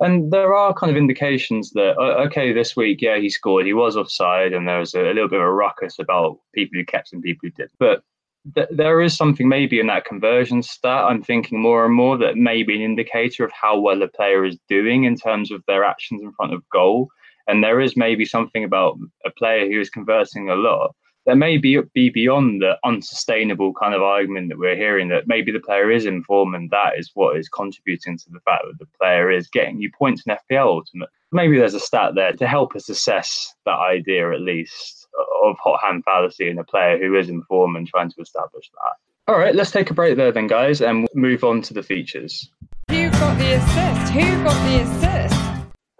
[0.00, 3.96] And there are kind of indications that, okay, this week, yeah, he scored, he was
[3.96, 7.22] offside, and there was a, little bit of a ruckus about people who kept and
[7.22, 7.70] people who did.
[7.78, 8.02] But
[8.54, 11.04] th- there is something maybe in that conversion stat.
[11.04, 14.58] I'm thinking more and more that maybe an indicator of how well a player is
[14.70, 17.10] doing in terms of their actions in front of goal.
[17.46, 20.94] And there is maybe something about a player who is converting a lot
[21.26, 25.52] there may be, be beyond the unsustainable kind of argument that we're hearing that maybe
[25.52, 28.78] the player is in form and that is what is contributing to the fact that
[28.78, 31.12] the player is getting you points in FPL ultimately.
[31.32, 35.06] Maybe there's a stat there to help us assess that idea at least
[35.42, 38.70] of hot hand fallacy in a player who is in form and trying to establish
[38.70, 39.32] that.
[39.32, 42.50] All right, let's take a break there then, guys, and move on to the features.
[42.88, 44.12] Who got the assist?
[44.12, 45.39] Who got the assist?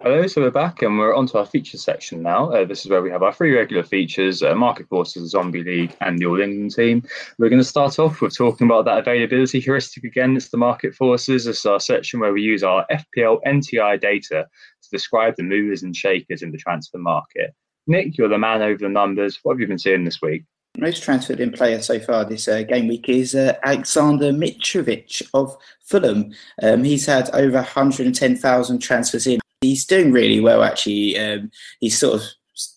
[0.03, 2.51] Hello, so we're back and we're onto our features section now.
[2.51, 5.95] Uh, this is where we have our three regular features uh, Market Forces, Zombie League,
[6.01, 7.03] and the All England team.
[7.37, 10.35] We're going to start off with talking about that availability heuristic again.
[10.35, 11.45] It's the Market Forces.
[11.45, 14.47] This is our section where we use our FPL NTI data
[14.81, 17.53] to describe the movers and shakers in the transfer market.
[17.85, 19.37] Nick, you're the man over the numbers.
[19.43, 20.45] What have you been seeing this week?
[20.79, 25.55] Most transferred in player so far this uh, game week is uh, Alexander Mitrovic of
[25.83, 26.31] Fulham.
[26.63, 31.17] Um, he's had over 110,000 transfers in he's doing really well actually.
[31.17, 32.27] Um, he's sort of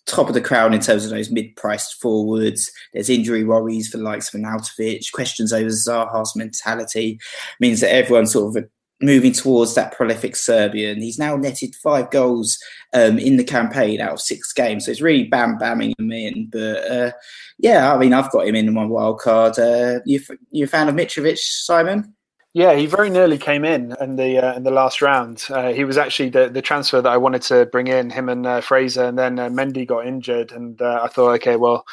[0.06, 2.70] top of the crowd in terms of those mid-priced forwards.
[2.92, 5.10] There's injury worries for the likes of Arnautovic.
[5.12, 7.18] Questions over Zaha's mentality
[7.58, 8.64] means that everyone's sort of
[9.00, 11.02] moving towards that prolific Serbian.
[11.02, 12.58] He's now netted five goals
[12.92, 16.48] um, in the campaign out of six games, so it's really bam bamming him in.
[16.50, 17.12] But uh,
[17.58, 19.58] yeah, I mean, I've got him in my wild card.
[19.58, 20.20] Uh, you
[20.50, 22.13] you a fan of Mitrovic, Simon?
[22.54, 25.44] Yeah, he very nearly came in in the uh, in the last round.
[25.50, 28.10] Uh, he was actually the, the transfer that I wanted to bring in.
[28.10, 31.56] Him and uh, Fraser, and then uh, Mendy got injured, and uh, I thought, okay,
[31.56, 31.84] well,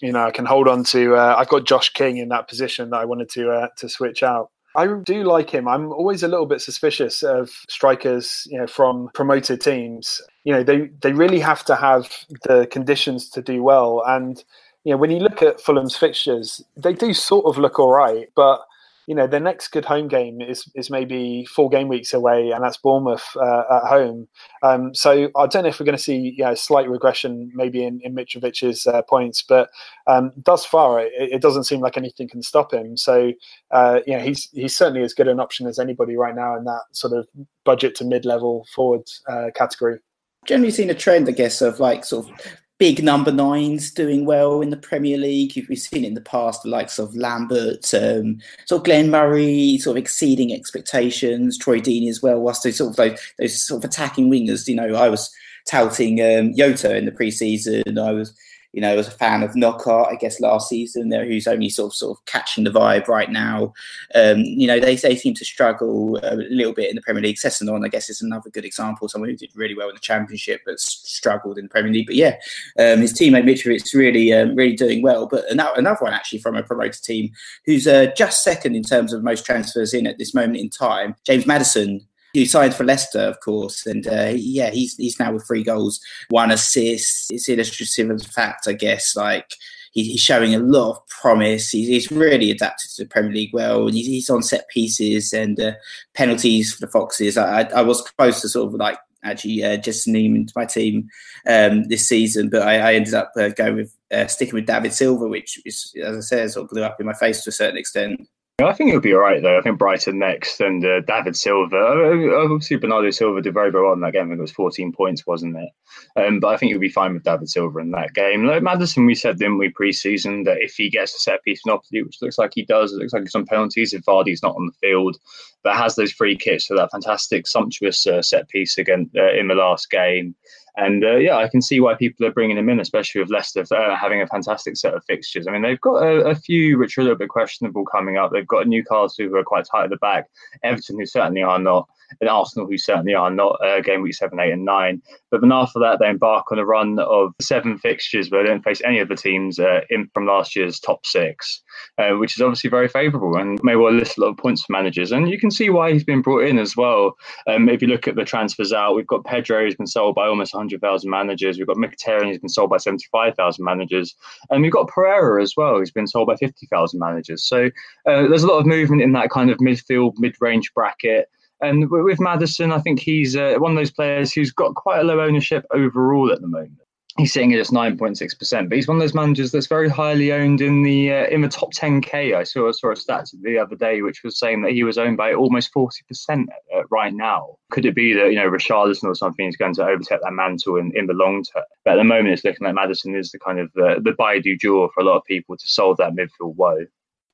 [0.00, 1.14] you know, I can hold on to.
[1.14, 4.50] Uh, I've got Josh King in that position that I wanted to to switch out.
[4.74, 5.68] I do like him.
[5.68, 10.20] I'm always a little bit suspicious of strikers, you know, from promoted teams.
[10.42, 14.42] You know, they they really have to have the conditions to do well, and
[14.82, 18.28] you know, when you look at Fulham's fixtures, they do sort of look all right,
[18.34, 18.62] but
[19.08, 22.62] you know, their next good home game is is maybe four game weeks away, and
[22.62, 24.28] that's Bournemouth uh, at home.
[24.62, 28.00] Um, so I don't know if we're going to see know, slight regression maybe in,
[28.04, 29.70] in Mitrovic's uh, points, but
[30.06, 32.98] um, thus far it, it, doesn't seem like anything can stop him.
[32.98, 33.32] So
[33.70, 37.14] uh, he's he's certainly as good an option as anybody right now in that sort
[37.14, 37.26] of
[37.64, 40.00] budget to mid level forward uh, category
[40.46, 42.40] generally seen a trend, I guess, of like sort of
[42.78, 45.52] big number nines doing well in the Premier League.
[45.68, 49.96] We've seen in the past, the likes of Lambert, um, sort of Glenn Murray, sort
[49.96, 51.58] of exceeding expectations.
[51.58, 52.40] Troy Deeney as well.
[52.40, 55.34] Whilst those sort of those, those sort of attacking wingers, you know, I was
[55.66, 57.98] touting um, Jota in the preseason.
[57.98, 58.32] I was
[58.72, 61.96] you know, as a fan of Knockaert, I guess last season, who's only sort of
[61.96, 63.72] sort of catching the vibe right now.
[64.14, 67.36] Um, you know, they, they seem to struggle a little bit in the Premier League.
[67.36, 69.08] Sessegnon, I guess, is another good example.
[69.08, 72.06] Someone who did really well in the Championship but struggled in the Premier League.
[72.06, 72.36] But yeah,
[72.78, 75.26] um, his teammate Mitrovic is really um, really doing well.
[75.26, 77.30] But another, another one actually from a promoted team
[77.64, 81.14] who's uh, just second in terms of most transfers in at this moment in time.
[81.24, 82.06] James Maddison
[82.38, 86.00] he signed for Leicester, of course, and uh, yeah, he's he's now with three goals,
[86.30, 87.32] one assist.
[87.32, 89.54] It's illustrative of the fact, I guess, like
[89.92, 91.70] he's showing a lot of promise.
[91.70, 95.72] He's, really adapted to the Premier League well, and he's, on set pieces and uh,
[96.14, 97.36] penalties for the Foxes.
[97.36, 101.08] I, I, was close to sort of like actually uh, just name into my team
[101.46, 104.92] um, this season, but I, I ended up uh, going with uh, sticking with David
[104.92, 107.52] Silva, which is, as I said, sort of blew up in my face to a
[107.52, 108.28] certain extent.
[108.60, 109.56] I think he'll be all right though.
[109.56, 111.76] I think Brighton next and uh, David Silva.
[111.76, 114.24] Obviously, Bernardo Silva did very, very well in that game.
[114.24, 115.68] I think it was 14 points, wasn't it?
[116.16, 118.46] Um, but I think he'll be fine with David Silva in that game.
[118.46, 122.02] Like Maddison, we said, didn't we, pre-season, that if he gets a set piece monopoly,
[122.02, 124.88] which looks like he does, it looks like some penalties if Vardy's not on the
[124.88, 125.18] field,
[125.62, 129.46] but has those free kicks for that fantastic, sumptuous uh, set piece again uh, in
[129.46, 130.34] the last game
[130.78, 133.64] And uh, yeah, I can see why people are bringing him in, especially with Leicester
[133.72, 135.48] uh, having a fantastic set of fixtures.
[135.48, 138.30] I mean, they've got a, a, few which are a little bit questionable coming up.
[138.30, 140.26] They've got Newcastle who are quite tight at the back,
[140.62, 141.88] Everton who certainly are not,
[142.20, 145.02] and Arsenal who certainly are not uh, game week seven, eight, and nine.
[145.30, 148.62] But then after that, they embark on a run of seven fixtures where they don't
[148.62, 151.62] face any of the teams uh, in from last year's top six,
[151.98, 154.72] uh, which is obviously very favourable and may well list a lot of points for
[154.72, 155.12] managers.
[155.12, 157.14] And you can see why he's been brought in as well.
[157.46, 160.26] Um, if you look at the transfers out, we've got Pedro who's been sold by
[160.26, 161.58] almost 100,000 managers.
[161.58, 164.14] We've got Mkhitaryan who's been sold by 75,000 managers,
[164.50, 167.44] and we've got Pereira as well who's been sold by 50,000 managers.
[167.44, 167.66] So
[168.06, 171.28] uh, there's a lot of movement in that kind of midfield, mid-range bracket.
[171.60, 175.04] And with Maddison, I think he's uh, one of those players who's got quite a
[175.04, 176.78] low ownership overall at the moment.
[177.18, 179.66] He's sitting at just nine point six percent, but he's one of those managers that's
[179.66, 182.34] very highly owned in the uh, in the top ten k.
[182.34, 185.16] I saw saw a stat the other day which was saying that he was owned
[185.16, 187.56] by almost forty percent uh, right now.
[187.72, 190.76] Could it be that you know Richarlison or something is going to overtake that mantle
[190.76, 191.64] in, in the long term?
[191.84, 194.38] But at the moment, it's looking like Maddison is the kind of uh, the buy
[194.38, 196.86] jewel for a lot of people to solve that midfield woe.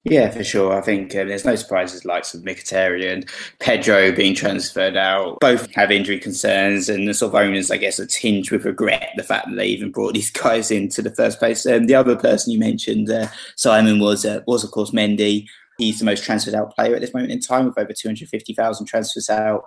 [0.05, 0.75] Yeah, for sure.
[0.77, 5.41] I think um, there's no surprises likes of Mkhitaryan and Pedro being transferred out.
[5.41, 9.09] Both have injury concerns, and the sort of owners, I guess, are tinged with regret
[9.17, 11.65] the fact that they even brought these guys into the first place.
[11.65, 15.49] Um, the other person you mentioned, uh, Simon, was uh, was of course Mendy.
[15.79, 19.29] He's the most transferred out player at this moment in time, with over 250,000 transfers
[19.29, 19.65] out.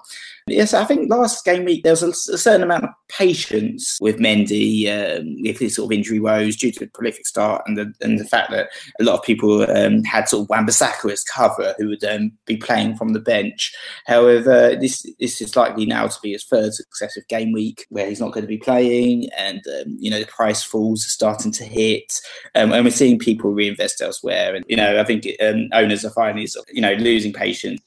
[0.47, 4.17] Yes, I think last game week there was a, a certain amount of patience with
[4.17, 7.93] Mendy um, with his sort of injury woes due to a prolific start and the
[8.01, 11.75] and the fact that a lot of people um, had sort of Wan-Bissaka as cover
[11.77, 13.73] who would um, be playing from the bench.
[14.05, 18.21] However, this this is likely now to be his third successive game week where he's
[18.21, 21.65] not going to be playing, and um, you know the price falls are starting to
[21.65, 22.13] hit,
[22.55, 24.55] um, and we're seeing people reinvest elsewhere.
[24.55, 25.67] And you know I think um,
[25.97, 27.81] owners are finally you know losing patience.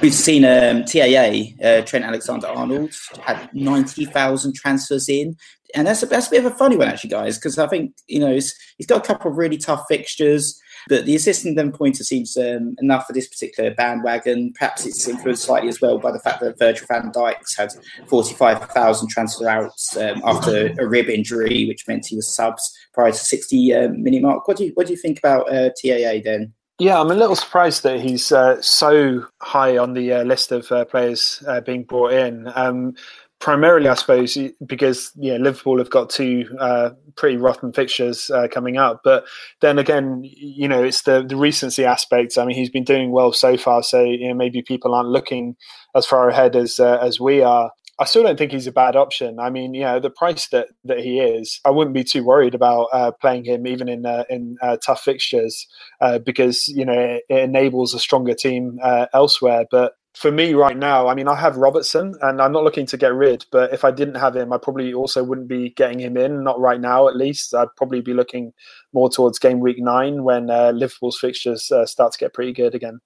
[0.00, 5.36] We've seen um, TAA, uh, Trent Alexander Arnold, had 90,000 transfers in.
[5.74, 7.94] And that's a, that's a bit of a funny one, actually, guys, because I think,
[8.08, 10.60] you know, he's, he's got a couple of really tough fixtures.
[10.88, 14.52] But the assistant then pointer seems um, enough for this particular bandwagon.
[14.54, 17.70] Perhaps it's influenced slightly as well by the fact that Virgil van Dijk's had
[18.08, 23.16] 45,000 transfer outs um, after a rib injury, which meant he was subs prior to
[23.16, 24.48] 60 uh, minute mark.
[24.48, 26.52] What do you what do you think about uh, TAA then?
[26.78, 30.70] Yeah, I'm a little surprised that he's uh, so high on the uh, list of
[30.72, 32.50] uh, players uh, being brought in.
[32.54, 32.94] Um,
[33.38, 38.78] primarily, I suppose, because yeah, Liverpool have got two uh, pretty rotten fixtures uh, coming
[38.78, 39.02] up.
[39.04, 39.26] But
[39.60, 42.36] then again, you know, it's the the recency aspect.
[42.36, 45.56] I mean, he's been doing well so far, so you know, maybe people aren't looking
[45.94, 47.70] as far ahead as as we are.
[47.98, 49.38] I still don't think he's a bad option.
[49.38, 52.54] I mean, you know, the price that, that he is, I wouldn't be too worried
[52.54, 55.66] about uh, playing him even in uh, in uh, tough fixtures
[56.00, 59.66] uh, because you know it, it, enables a stronger team uh, elsewhere.
[59.70, 62.96] But for me right now, I mean, I have Robertson, and I'm not looking to
[62.96, 63.44] get rid.
[63.52, 66.42] But if I didn't have him, I probably also wouldn't be getting him in.
[66.42, 67.54] Not right now, at least.
[67.54, 68.54] I'd probably be looking
[68.94, 73.00] more towards game week nine when uh, Liverpool's fixtures start to get pretty good again.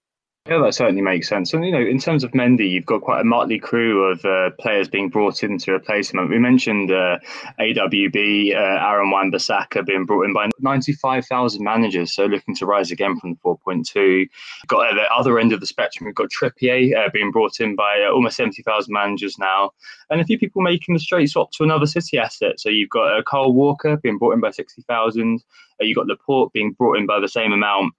[0.48, 1.52] Yeah, that certainly makes sense.
[1.52, 4.50] And you know, in terms of Mendy, you've got quite a motley crew of uh,
[4.60, 6.28] players being brought in to replace him.
[6.28, 7.18] We mentioned uh,
[7.58, 13.18] AWB, uh, Aaron Wan-Bissaka being brought in by 95,000 managers, so looking to rise again
[13.18, 14.28] from the 4.2.
[14.68, 17.74] Got at the other end of the spectrum, we've got Trippier uh, being brought in
[17.74, 19.72] by uh, almost 70,000 managers now,
[20.10, 22.60] and a few people making the straight swap to another City asset.
[22.60, 25.42] So you've got uh, Kyle Walker being brought in by 60,000.
[25.80, 27.94] you've got Laporte being brought in by the same amount.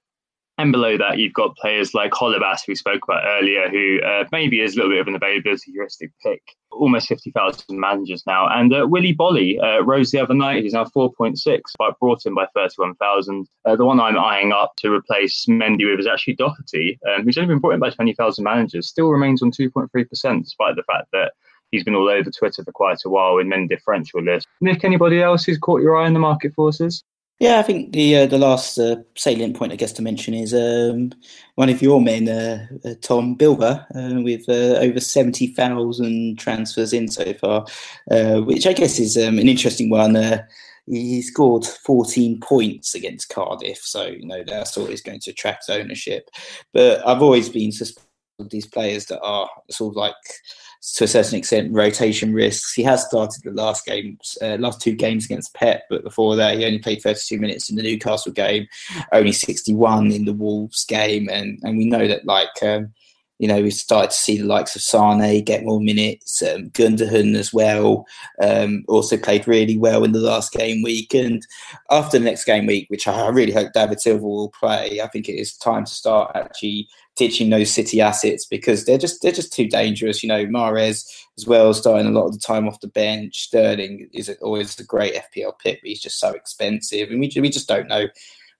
[0.60, 4.60] And below that, you've got players like Holebas, we spoke about earlier, who uh, maybe
[4.60, 6.41] is a little bit of an availability heuristic pick.
[6.72, 8.47] Almost 50,000 managers now.
[8.49, 10.64] And uh, Willy Boly uh, rose the other night.
[10.64, 13.47] He's now 4.6, but brought in by 31,000.
[13.66, 17.38] Uh, the one I'm eyeing up to replace Mendy with is actually Doherty, um, who's
[17.38, 21.34] only been brought in by 20,000 managers, still remains on 2.3%, despite the fact that
[21.70, 24.49] he's been all over Twitter for quite a while in many differential lists.
[24.62, 27.03] Nick, anybody else who's caught your eye in the market forces?
[27.40, 30.56] Yeah, I think the uh, the last uh, salient point I guess to mention is
[30.56, 31.12] um,
[31.54, 36.94] one of your men, uh, uh Tom Bilber, uh, with uh, over seventy thousand transfers
[36.94, 37.66] in so far,
[38.42, 40.16] which I guess is um, an interesting one.
[40.88, 46.30] he scored fourteen points against Cardiff, so you know that's always going to attract ownership.
[46.74, 48.08] But I've always been suspicious
[48.40, 50.16] of these players that are sort of like
[50.82, 52.74] to a certain extent rotation risks.
[52.74, 56.58] He has started the last games, uh, last two games against Pep, but before that
[56.58, 58.68] he only played 32 minutes in the Newcastle game,
[59.12, 62.94] only 61 in the Wolves game, and and we know that like um,
[63.40, 67.36] you know, we've started to see the likes of Sane get more minutes, um, Gundogan
[67.36, 68.06] as well,
[68.42, 71.14] um, also played really well in the last game week.
[71.14, 71.46] And
[71.92, 75.30] after the next game week, which I really hope David Silva will play, I think
[75.30, 79.53] it is time to start actually ditching those City assets because they're just they're just
[79.53, 80.24] too dangerous.
[80.24, 81.05] You know, Mahrez
[81.38, 83.43] as well, starting a lot of the time off the bench.
[83.43, 87.49] Sterling is always a great FPL pick, but he's just so expensive, and we we
[87.49, 88.07] just don't know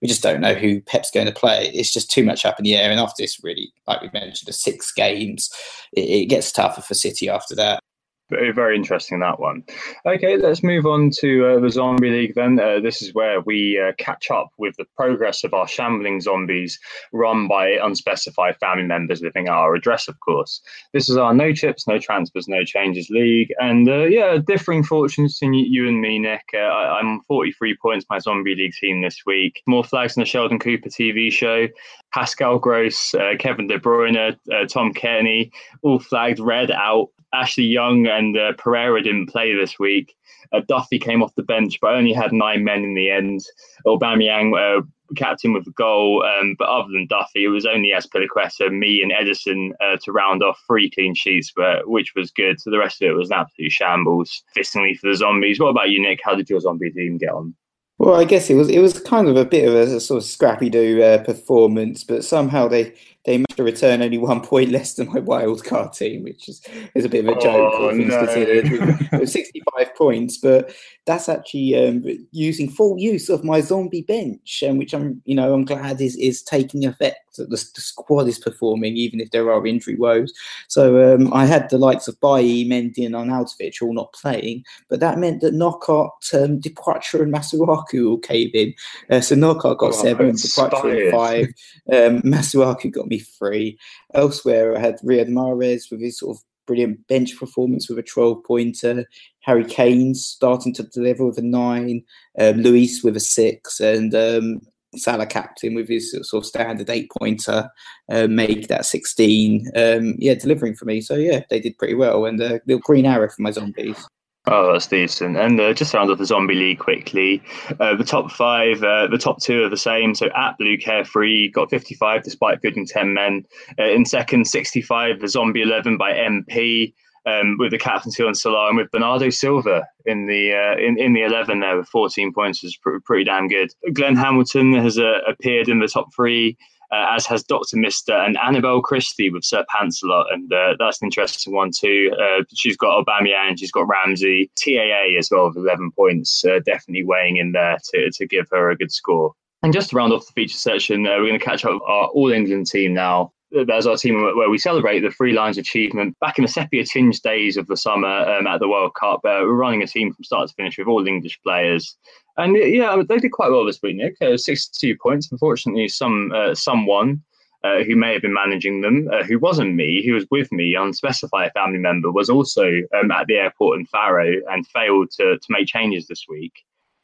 [0.01, 1.71] we just don't know who Pep's going to play.
[1.73, 2.91] It's just too much up in the air.
[2.91, 5.49] And after this, really, like we mentioned, the six games,
[5.93, 7.81] it, it gets tougher for City after that.
[8.30, 9.63] Very, very interesting that one.
[10.05, 12.59] Okay, let's move on to uh, the Zombie League then.
[12.59, 16.78] Uh, this is where we uh, catch up with the progress of our shambling zombies
[17.13, 20.59] run by unspecified family members living at our address, of course.
[20.91, 23.53] This is our no chips, no transfers, no changes league.
[23.59, 26.43] And uh, yeah, differing fortunes between you and me, Nick.
[26.53, 29.61] Uh, I, am 43 points, my Zombie League team this week.
[29.67, 31.67] More flags than the Sheldon Cooper TV show.
[32.13, 34.38] Pascal Gross, uh, Kevin De Bruyne,
[34.69, 35.51] Tom Cairney,
[35.82, 40.15] all flagged red out Ashley Young and uh, Pereira didn't play this week.
[40.53, 43.41] Uh, Duffy came off the bench, but only had nine men in the end.
[43.86, 44.82] Aubameyang, uh,
[45.15, 49.11] captain with a goal, um, but other than Duffy, it was only Azpilicueta, me, and
[49.11, 52.59] Ederson uh, to round off three clean sheets, but, which was good.
[52.59, 54.43] So the rest of it was an absolute shambles.
[54.53, 55.59] Fittingly for the zombies.
[55.59, 56.19] What about you, Nick?
[56.23, 57.55] How did your zombie team get on?
[57.99, 60.19] Well, I guess it was it was kind of a bit of a, a sort
[60.21, 62.93] of scrappy do uh, performance, but somehow they
[63.28, 66.65] they managed to return only one point less than my wild card team, which is,
[66.95, 67.73] is a bit of a joke.
[67.75, 69.25] Oh, no.
[69.25, 70.73] 65 points, but
[71.05, 75.53] that's actually um, using full use of my zombie bench, um, which I'm, you know,
[75.53, 77.19] I'm glad is is taking effect.
[77.38, 80.34] That the, the squad is performing, even if there are injury woes.
[80.69, 85.01] So um, I had the likes of Bailly, Mendy, and Arnautovic all not playing, but
[85.01, 88.73] that meant that Knockaert, um, Depoitre, and Masuaku all came in.
[89.11, 91.45] Uh, so Knockaert got oh, seven, Depoitre five,
[91.91, 93.78] um, Masuaku got me three.
[94.13, 98.43] Elsewhere, I had Riyad Mahrez with his sort of brilliant bench performance with a 12
[98.43, 99.05] pointer.
[99.41, 102.03] Harry Kane starting to deliver with a nine.
[102.38, 103.80] Um, Luis with a six.
[103.80, 104.61] And um,
[104.95, 107.70] Salah captain with his sort of standard eight pointer,
[108.09, 109.72] uh, make that 16.
[109.76, 111.01] Um, yeah, delivering for me.
[111.01, 112.26] So, yeah, they did pretty well.
[112.26, 114.07] And a uh, little green arrow for my zombies.
[114.49, 115.35] Oh, that's decent.
[115.35, 117.43] And uh, just round off the zombie league quickly.
[117.81, 120.15] Uh, the top five, uh, the top two are the same.
[120.15, 123.45] So at Blue Carefree got 55 despite fielding 10 men.
[123.77, 126.93] Uh, in second, 65, the Zombie 11 by MP.
[127.25, 131.11] Um, with the captaincy on Salah and with Bernardo Silva in the uh, in, in
[131.11, 133.69] the 11 there with 14 points is pr- pretty damn good.
[133.91, 136.57] Glenn Hamilton has uh, appeared in the top three
[136.91, 137.77] uh, as has Dr.
[137.77, 140.33] Mister and Annabelle Christie with Sir Pancelot.
[140.33, 142.11] And uh, that's an interesting one too.
[142.19, 147.03] Uh, she's got Aubameyang, she's got Ramsey, TAA as well with 11 points, uh, definitely
[147.03, 149.33] weighing in there to, to give her a good score.
[149.63, 151.81] And just to round off the feature section, uh, we're going to catch up with
[151.83, 153.33] our All England team now.
[153.51, 156.17] There's our team where we celebrate the Three Lions achievement.
[156.19, 159.39] Back in the sepia tinged days of the summer um, at the World Cup, uh,
[159.43, 161.97] we're running a team from start to finish with all English players.
[162.35, 164.15] And yeah, they did quite well this week, Nick.
[164.21, 165.31] Uh, 62 points.
[165.31, 167.23] Unfortunately, some uh, someone
[167.63, 170.75] uh, who may have been managing them, uh, who wasn't me, who was with me,
[170.75, 172.69] unspecified family member, was also
[172.99, 176.53] um, at the airport in Faro and failed to, to make changes this week.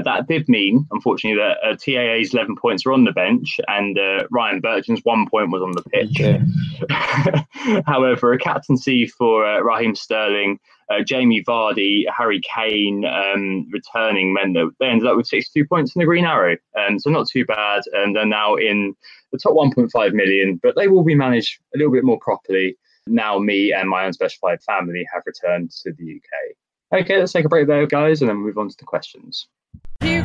[0.03, 4.25] That did mean, unfortunately, that uh, TAA's 11 points were on the bench and uh,
[4.31, 6.21] Ryan Bertrand's one point was on the pitch.
[7.85, 14.53] However, a captaincy for uh, Raheem Sterling, uh, Jamie Vardy, Harry Kane um, returning meant
[14.55, 16.57] that they ended up with 62 points in the Green Arrow.
[16.77, 17.83] Um, so not too bad.
[17.93, 18.95] And they're now in
[19.31, 22.77] the top 1.5 million, but they will be managed a little bit more properly
[23.07, 27.01] now me and my unspecified family have returned to the UK.
[27.01, 29.47] Okay, let's take a break there, guys, and then move on to the questions.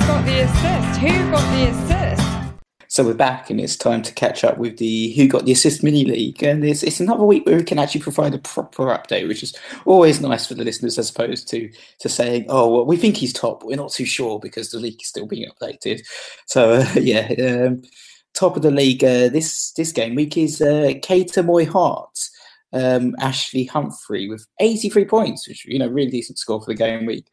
[0.08, 1.00] Got the assist?
[1.00, 2.54] Who got the assist?
[2.88, 5.82] So we're back, and it's time to catch up with the Who Got the Assist
[5.82, 9.28] mini league, and it's, it's another week where we can actually provide a proper update,
[9.28, 9.54] which is
[9.84, 13.34] always nice for the listeners, as opposed to to saying, "Oh, well, we think he's
[13.34, 16.00] top, but we're not too sure because the league is still being updated."
[16.46, 17.82] So uh, yeah, um,
[18.32, 22.18] top of the league uh, this this game week is uh, Keita Moy Hart
[22.72, 27.06] um, Ashley Humphrey with 83 points, which you know really decent score for the game
[27.06, 27.26] week,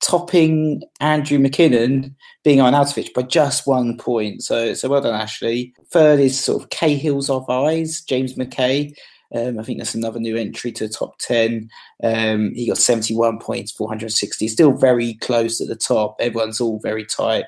[0.00, 2.14] topping Andrew McKinnon
[2.44, 4.42] being on Altovich by just one point.
[4.42, 5.74] So so well done, Ashley.
[5.90, 8.94] Third is sort of Cahill's of eyes, James McKay.
[9.34, 11.70] Um, I think that's another new entry to the top 10.
[12.02, 14.46] Um, he got 71 points, 460.
[14.48, 16.16] Still very close at the top.
[16.20, 17.44] Everyone's all very tight.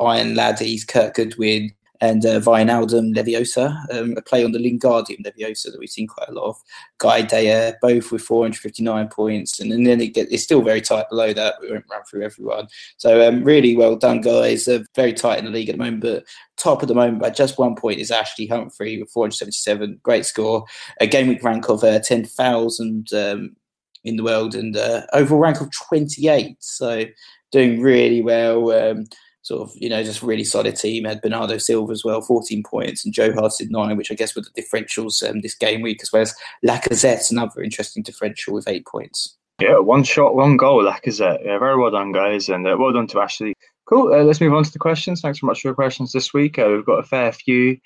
[0.00, 5.70] Iron Laddies, Kirk Goodwin, and uh, Wijnaldum Leviosa, um, a play on the Lingardium Leviosa
[5.70, 6.62] that we've seen quite a lot of.
[6.98, 11.32] Guy Deya, both with 459 points, and, and then it it's still very tight below
[11.34, 11.56] that.
[11.60, 12.68] We won't run through everyone.
[12.96, 14.66] So um, really well done, guys.
[14.66, 16.24] Uh, very tight in the league at the moment, but
[16.56, 20.00] top at the moment by just one point is Ashley Humphrey with 477.
[20.02, 20.64] Great score.
[21.00, 23.56] A game week rank of uh, 10,000 um,
[24.04, 26.56] in the world and uh, overall rank of 28.
[26.60, 27.04] So
[27.52, 28.70] doing really well.
[28.72, 29.06] Um,
[29.42, 31.04] sort of, you know, just really solid team.
[31.04, 34.34] Had Bernardo Silva as well, 14 points, and Joe Hart did nine, which I guess
[34.34, 36.34] were the differentials um, this game week, as well as
[36.64, 39.36] Lacazette, another interesting differential with eight points.
[39.60, 41.44] Yeah, one shot, one goal, Lacazette.
[41.44, 43.54] Yeah, very well done, guys, and uh, well done to Ashley.
[43.86, 44.12] Cool.
[44.12, 45.20] Uh, let's move on to the questions.
[45.20, 46.58] Thanks so much for your questions this week.
[46.58, 47.76] Uh, we've got a fair few.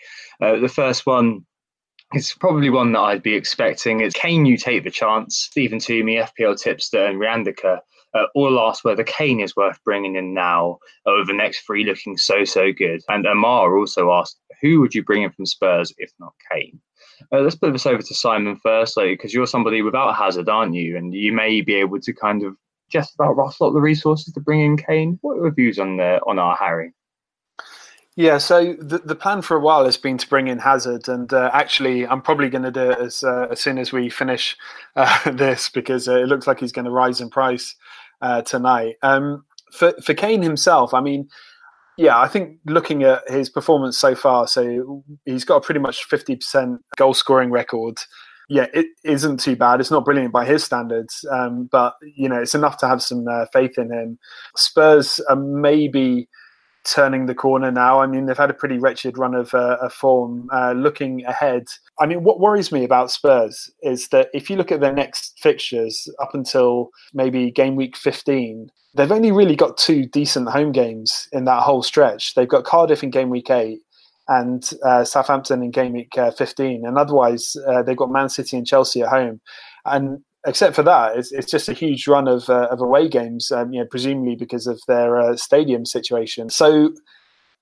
[0.41, 1.45] Uh, the first one
[2.13, 4.01] is probably one that I'd be expecting.
[4.01, 5.37] It's can you take the chance?
[5.37, 7.81] Stephen Toomey, FPL tipster, and Riandika
[8.15, 12.17] uh, all asked whether Kane is worth bringing in now over the next three looking
[12.17, 13.03] so, so good.
[13.09, 16.81] And Amar also asked, who would you bring in from Spurs if not Kane?
[17.33, 20.97] Uh, let's put this over to Simon first, because you're somebody without Hazard, aren't you?
[20.97, 22.57] And you may be able to kind of
[22.91, 25.19] just about rustle up the resources to bring in Kane.
[25.23, 26.93] What are your views on the, on our Harry?
[28.17, 31.33] Yeah, so the, the plan for a while has been to bring in Hazard, and
[31.33, 34.57] uh, actually, I'm probably going to do it as uh, as soon as we finish
[34.95, 37.75] uh, this because uh, it looks like he's going to rise in price
[38.25, 38.97] uh, tonight.
[39.03, 41.29] Um, for for Kane himself, I mean,
[41.97, 46.05] yeah, I think looking at his performance so far, so he's got a pretty much
[46.05, 47.99] fifty percent goal scoring record.
[48.49, 49.81] Yeah, it isn't too bad.
[49.81, 53.27] It's not brilliant by his standards, um, but you know, it's enough to have some
[53.29, 54.19] uh, faith in him.
[54.57, 56.29] Spurs are maybe
[56.85, 58.01] turning the corner now.
[58.01, 60.49] I mean, they've had a pretty wretched run of, uh, form.
[60.53, 61.65] Uh, looking ahead,
[62.01, 65.39] I mean, what worries me about Spurs is that if you look at their next
[65.41, 71.29] fixtures up until maybe game week 15, they've only really got two decent home games
[71.33, 72.35] in that whole stretch.
[72.35, 73.79] They've got Cardiff in game week 8
[74.29, 76.87] and uh, Southampton in game week uh, 15.
[76.87, 79.41] And otherwise, uh, they've got Man City and Chelsea at home.
[79.85, 83.51] And except for that, it's, it's just a huge run of, uh, of away games,
[83.51, 86.51] um, you know, presumably because of their uh, stadium situation.
[86.51, 86.93] So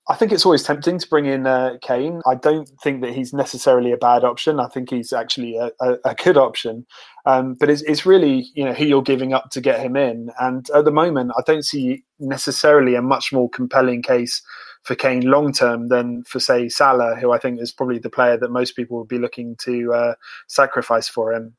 [0.09, 2.21] I think it's always tempting to bring in uh, Kane.
[2.25, 4.59] I don't think that he's necessarily a bad option.
[4.59, 6.85] I think he's actually a, a, a good option.
[7.25, 10.29] Um, but it's, it's really, you know, who you're giving up to get him in.
[10.41, 14.41] And at the moment, I don't see necessarily a much more compelling case
[14.81, 18.37] for Kane long term than for, say, Salah, who I think is probably the player
[18.37, 20.15] that most people would be looking to uh,
[20.49, 21.55] sacrifice for him.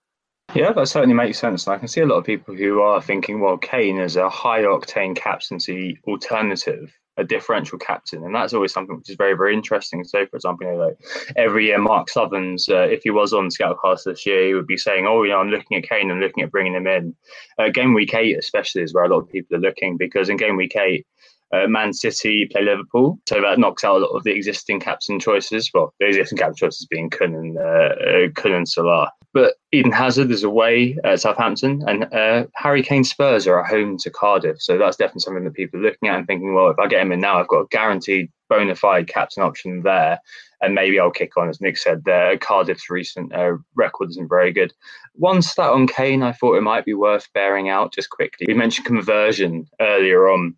[0.53, 1.67] Yeah, that certainly makes sense.
[1.67, 4.29] And I can see a lot of people who are thinking, well, Kane is a
[4.29, 8.23] high octane captaincy alternative, a differential captain.
[8.23, 10.05] And that's always something which is very, very interesting.
[10.05, 10.97] So, for example, you know, like
[11.37, 14.77] every year, Mark Sutherns, uh, if he was on Scoutcast this year, he would be
[14.77, 17.17] saying, oh, you know, I'm looking at Kane, I'm looking at bringing him in.
[17.59, 20.37] Uh, game week eight, especially, is where a lot of people are looking because in
[20.37, 21.05] game week eight,
[21.53, 25.21] uh, Man City play Liverpool, so that knocks out a lot of the existing captain
[25.21, 25.71] choices.
[25.73, 29.11] Well, the existing captain choices being Kun and uh, Kun and Salah.
[29.35, 33.99] But Eden Hazard is away at Southampton, and uh, Harry Kane Spurs are at home
[33.99, 34.63] to Cardiff.
[34.63, 37.03] So that's definitely something that people are looking at and thinking, well, if I get
[37.03, 40.21] him in now, I've got a guaranteed bona fide captain option there.
[40.61, 42.09] And maybe I'll kick on, as Nick said.
[42.09, 44.73] Uh, Cardiff's recent uh, record isn't very good.
[45.15, 48.47] One stat on Kane, I thought it might be worth bearing out just quickly.
[48.49, 50.55] We mentioned conversion earlier on.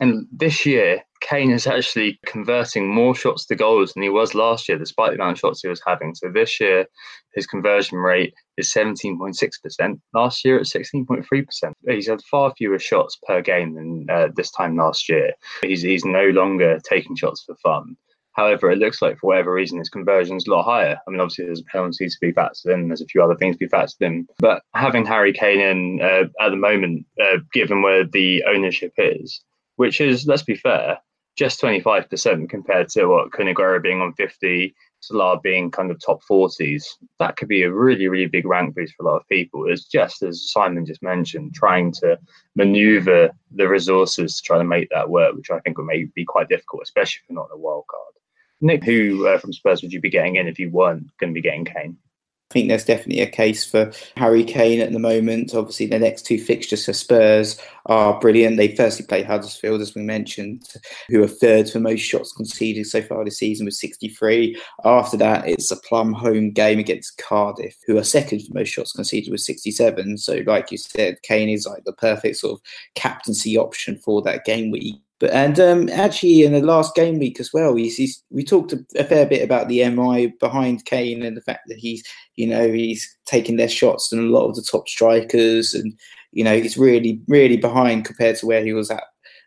[0.00, 4.68] And this year, Kane is actually converting more shots to goals than he was last
[4.68, 6.14] year, despite the amount of shots he was having.
[6.14, 6.86] So this year,
[7.34, 10.00] his conversion rate is 17.6%.
[10.14, 11.72] Last year, it's 16.3%.
[11.88, 15.32] He's had far fewer shots per game than uh, this time last year.
[15.62, 17.96] He's, he's no longer taking shots for fun.
[18.32, 20.98] However, it looks like for whatever reason his conversion is a lot higher.
[21.06, 23.56] I mean, obviously there's a penalty to be factored in, there's a few other things
[23.56, 24.26] to be factored in.
[24.38, 29.42] But having Harry Kane in uh, at the moment, uh, given where the ownership is,
[29.76, 30.98] which is, let's be fair,
[31.36, 36.84] just 25% compared to what Kun being on 50, Salah being kind of top 40s.
[37.18, 39.68] That could be a really, really big rank boost for a lot of people.
[39.68, 42.18] It's just, as Simon just mentioned, trying to
[42.54, 46.24] maneuver the resources to try to make that work, which I think would maybe be
[46.24, 48.14] quite difficult, especially if you're not a wild card.
[48.62, 51.34] Nick, who uh, from Spurs would you be getting in if you weren't going to
[51.34, 51.98] be getting Kane?
[52.56, 55.54] Think there's definitely a case for Harry Kane at the moment.
[55.54, 58.56] Obviously, the next two fixtures for Spurs are brilliant.
[58.56, 60.66] They firstly play Huddersfield, as we mentioned,
[61.10, 64.58] who are third for most shots conceded so far this season with 63.
[64.86, 68.92] After that, it's a plum home game against Cardiff, who are second for most shots
[68.92, 70.16] conceded with 67.
[70.16, 72.62] So, like you said, Kane is like the perfect sort of
[72.94, 74.96] captaincy option for that game week.
[75.18, 78.74] But and um, actually, in the last game week as well, he's, he's, we talked
[78.74, 82.02] a, fair bit about the MI behind Kane and the fact that he's,
[82.34, 85.94] you know, he's taking less shots than a lot of the top strikers, and
[86.32, 89.04] you know, he's really, really behind compared to where he was at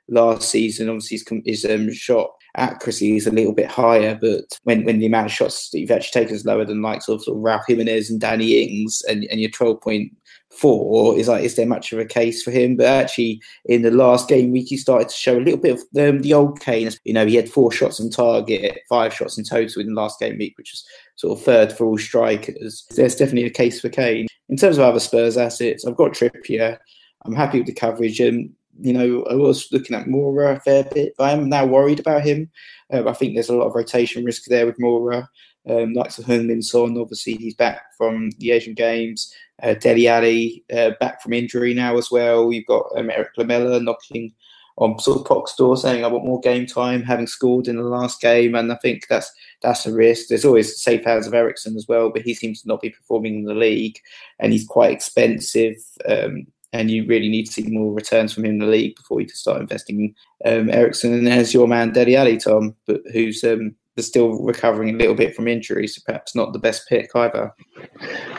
[0.07, 0.89] last season.
[0.89, 5.05] Obviously, his, his um, shot accuracy is a little bit higher, but when, when the
[5.05, 7.43] amount of shots that you've actually taken is lower than like sort of, sort of
[7.43, 11.99] Raul Jimenez and Danny Ings, and, and you're 12.4, is like, is there much of
[11.99, 12.75] a case for him?
[12.75, 15.79] But actually, in the last game week, he started to show a little bit of
[16.09, 16.89] um, the old Kane.
[17.03, 20.19] You know, he had four shots on target, five shots in total in the last
[20.19, 20.85] game week, which is
[21.15, 22.85] sort of third for all strikers.
[22.91, 24.27] There's definitely a case for Kane.
[24.49, 26.77] In terms of other Spurs assets, I've got Trippier.
[27.25, 28.19] I'm happy with the coverage.
[28.19, 28.51] And
[28.81, 31.99] you know, I was looking at Moura a fair bit, but I am now worried
[31.99, 32.49] about him.
[32.91, 35.27] Uh, I think there's a lot of rotation risk there with Moura.
[35.69, 39.31] Um, of Heung-min Son, obviously he's back from the Asian Games.
[39.61, 42.51] Uh, Dele Alli uh, back from injury now as well.
[42.51, 44.33] You've got um, Erik Lamela knocking
[44.77, 47.83] on sort of Poch's door, saying I want more game time, having scored in the
[47.83, 49.29] last game, and I think that's
[49.61, 50.29] that's a risk.
[50.29, 53.39] There's always safe hands of Eriksen as well, but he seems to not be performing
[53.39, 53.99] in the league,
[54.39, 55.75] and he's quite expensive.
[56.07, 59.19] Um, and you really need to see more returns from him in the league before
[59.21, 60.13] you can start investing
[60.43, 61.13] in um, Eriksen.
[61.13, 65.35] And there's your man, Dele Alli, Tom, but who's um, still recovering a little bit
[65.35, 67.53] from injury, so perhaps not the best pick either.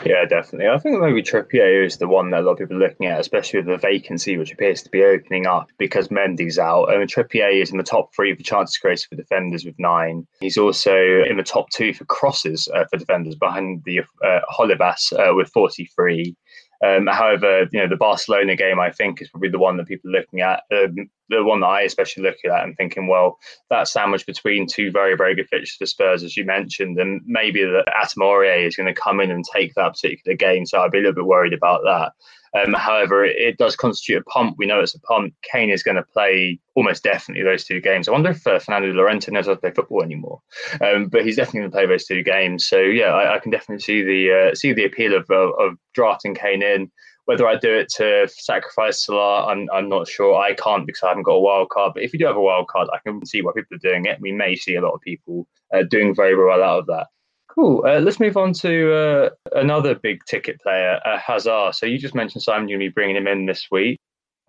[0.05, 0.67] Yeah, definitely.
[0.67, 3.19] I think maybe Trippier is the one that a lot of people are looking at,
[3.19, 6.85] especially with the vacancy which appears to be opening up because Mendy's out.
[6.85, 10.27] I mean, Trippier is in the top three for chances created for defenders with nine.
[10.39, 15.13] He's also in the top two for crosses uh, for defenders behind the uh, Holebas
[15.13, 16.35] uh, with 43.
[16.83, 20.09] Um, however, you know the Barcelona game, I think, is probably the one that people
[20.09, 23.37] are looking at, um, the one that I especially look at and thinking, well,
[23.69, 27.63] that sandwich between two very, very good fixtures for Spurs, as you mentioned, and maybe
[27.63, 30.65] that Adama is going to come in and take that particular game.
[30.65, 32.13] So I'd be a little bit worried about that.
[32.53, 34.55] Um, however, it, does constitute a pump.
[34.57, 35.33] We know it's a pump.
[35.49, 38.07] Kane is going to play almost definitely those two games.
[38.07, 40.41] I wonder if uh, Fernando Llorente knows how to play football anymore,
[40.81, 42.67] um, but he's definitely going to play those two games.
[42.67, 45.77] So yeah, I, I can definitely see the uh, see the appeal of, of, of
[45.93, 46.91] drafting Kane in.
[47.25, 50.35] Whether I do it to sacrifice Salah, I'm, I'm not sure.
[50.35, 51.93] I can't because I haven't got a wild card.
[51.93, 54.05] But if you do have a wild card, I can see why people are doing
[54.05, 54.19] it.
[54.19, 57.07] We may see a lot of people uh, doing very well out of that.
[57.55, 57.83] Cool.
[57.85, 61.75] Uh, let's move on to uh, another big ticket player, uh, Hazard.
[61.75, 63.99] So you just mentioned Simon, to be bringing him in this week.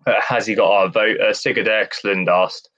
[0.07, 1.19] Uh, has he got our vote?
[1.19, 2.69] Uh, Sigurd Erkslund asked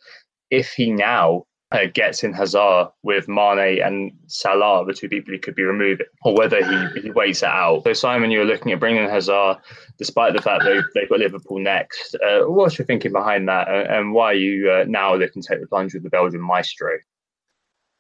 [0.50, 5.40] if he now uh, gets in Hazard with Mane and Salah, the two people he
[5.40, 7.84] could be removed, or whether he, he waits it out.
[7.84, 9.58] So Simon, you're looking at bringing in Hazard,
[10.00, 12.16] despite the fact they've, they've got Liverpool next.
[12.16, 15.68] Uh, what's your thinking behind that, and why are you now looking to take the
[15.68, 16.90] plunge with the Belgian maestro?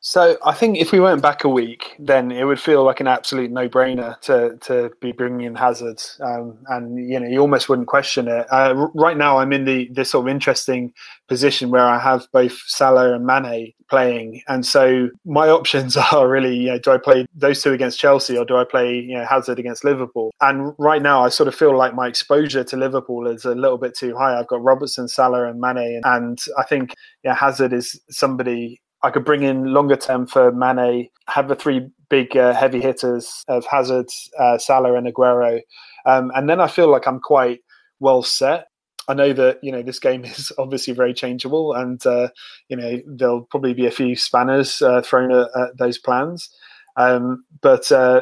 [0.07, 3.07] So I think if we went back a week, then it would feel like an
[3.07, 7.87] absolute no-brainer to to be bringing in Hazard, um, and you know you almost wouldn't
[7.87, 8.45] question it.
[8.51, 10.93] Uh, right now, I'm in the this sort of interesting
[11.27, 16.55] position where I have both Salah and Mane playing, and so my options are really,
[16.55, 19.25] you know, do I play those two against Chelsea or do I play you know
[19.25, 20.35] Hazard against Liverpool?
[20.39, 23.79] And right now, I sort of feel like my exposure to Liverpool is a little
[23.79, 24.37] bit too high.
[24.39, 26.93] I've got Robertson, Salah, and Mane, and I think
[27.23, 31.87] yeah, Hazard is somebody I could bring in longer term for Mane, have the three
[32.09, 34.07] big uh, heavy hitters of Hazard,
[34.39, 35.61] uh, Salah, and Aguero,
[36.07, 37.59] um, and then I feel like I'm quite
[37.99, 38.67] well set.
[39.07, 42.29] I know that you know this game is obviously very changeable, and uh,
[42.67, 46.49] you know there'll probably be a few spanners uh, thrown at, at, those plans.
[46.97, 48.21] Um, but uh,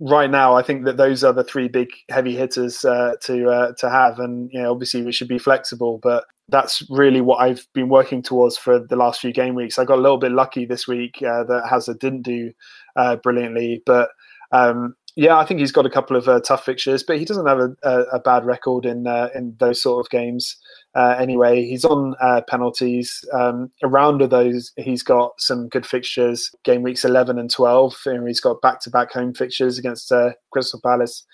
[0.00, 3.90] right now, I think that those are the three big heavy hitters uh, to to
[3.90, 5.98] have, and you know obviously we should be flexible.
[6.02, 9.78] But that's really what I've been working towards for the last few game weeks.
[9.78, 12.52] I got a little bit lucky this week uh, that Hazard didn't do
[12.96, 14.10] uh, brilliantly, but
[14.52, 17.46] um, yeah, I think he's got a couple of uh, tough fixtures, but he doesn't
[17.46, 20.56] have a, a, a bad record in uh, in those sort of games.
[20.96, 23.24] Uh, anyway, he's on uh, penalties.
[23.32, 26.50] Um, around of those, he's got some good fixtures.
[26.64, 30.12] Game weeks eleven and twelve, and he's got back to back home fixtures against
[30.52, 31.24] Crystal Palace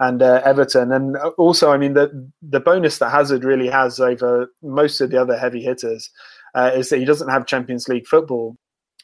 [0.00, 0.92] and uh, Everton.
[0.92, 5.20] And also, I mean, the the bonus that Hazard really has over most of the
[5.20, 6.10] other heavy hitters
[6.54, 8.56] uh, is that he doesn't have Champions League football.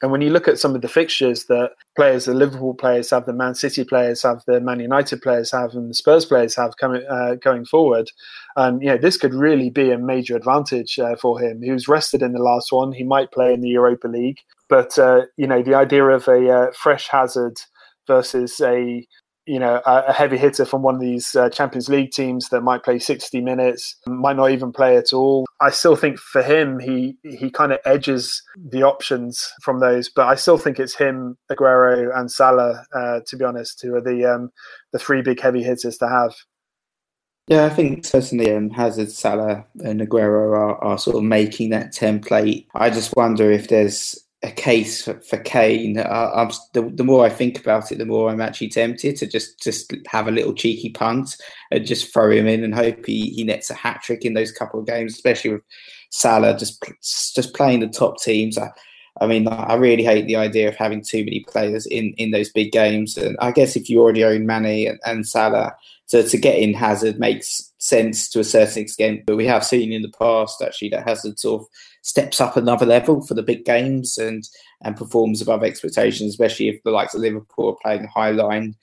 [0.02, 3.26] And when you look at some of the fixtures that players, the Liverpool players have,
[3.26, 6.76] the Man City players have, the Man United players have, and the Spurs players have
[6.76, 8.10] coming uh, going forward,
[8.56, 11.62] um, you know, this could really be a major advantage uh, for him.
[11.62, 12.92] He was rested in the last one.
[12.92, 14.38] He might play in the Europa League,
[14.68, 17.56] but uh, you know, the idea of a uh, fresh Hazard
[18.06, 19.06] versus a
[19.46, 22.82] you know, a, heavy hitter from one of these uh, Champions League teams that might
[22.82, 25.44] play 60 minutes, might not even play at all.
[25.60, 30.26] I still think for him, he he kind of edges the options from those, but
[30.26, 34.24] I still think it's him, Aguero, and Salah, uh, to be honest, who are the
[34.24, 34.50] um,
[34.92, 36.34] the three big heavy hitters to have.
[37.46, 41.92] Yeah, I think certainly um, Hazard, Salah, and Aguero are, are sort of making that
[41.92, 42.66] template.
[42.74, 45.98] I just wonder if there's a case for, for Kane.
[45.98, 49.60] Uh, the, the, more I think about it, the more I'm actually tempted to just
[49.62, 51.36] just have a little cheeky punt
[51.70, 54.52] and just throw him in and hope he, he nets a hat trick in those
[54.52, 55.62] couple of games, especially with
[56.10, 56.84] Salah just
[57.34, 58.58] just playing the top teams.
[58.58, 58.70] I,
[59.20, 62.50] I mean, I really hate the idea of having too many players in, in those
[62.50, 63.16] big games.
[63.16, 65.74] And I guess if you already own Mane and, and Salah,
[66.08, 69.22] to, to get in Hazard makes sense to a certain extent.
[69.26, 71.68] But we have seen in the past actually that Hazard sort of
[72.02, 74.42] steps up another level for the big games and
[74.82, 78.74] and performs above expectations, especially if the likes of Liverpool are playing high line.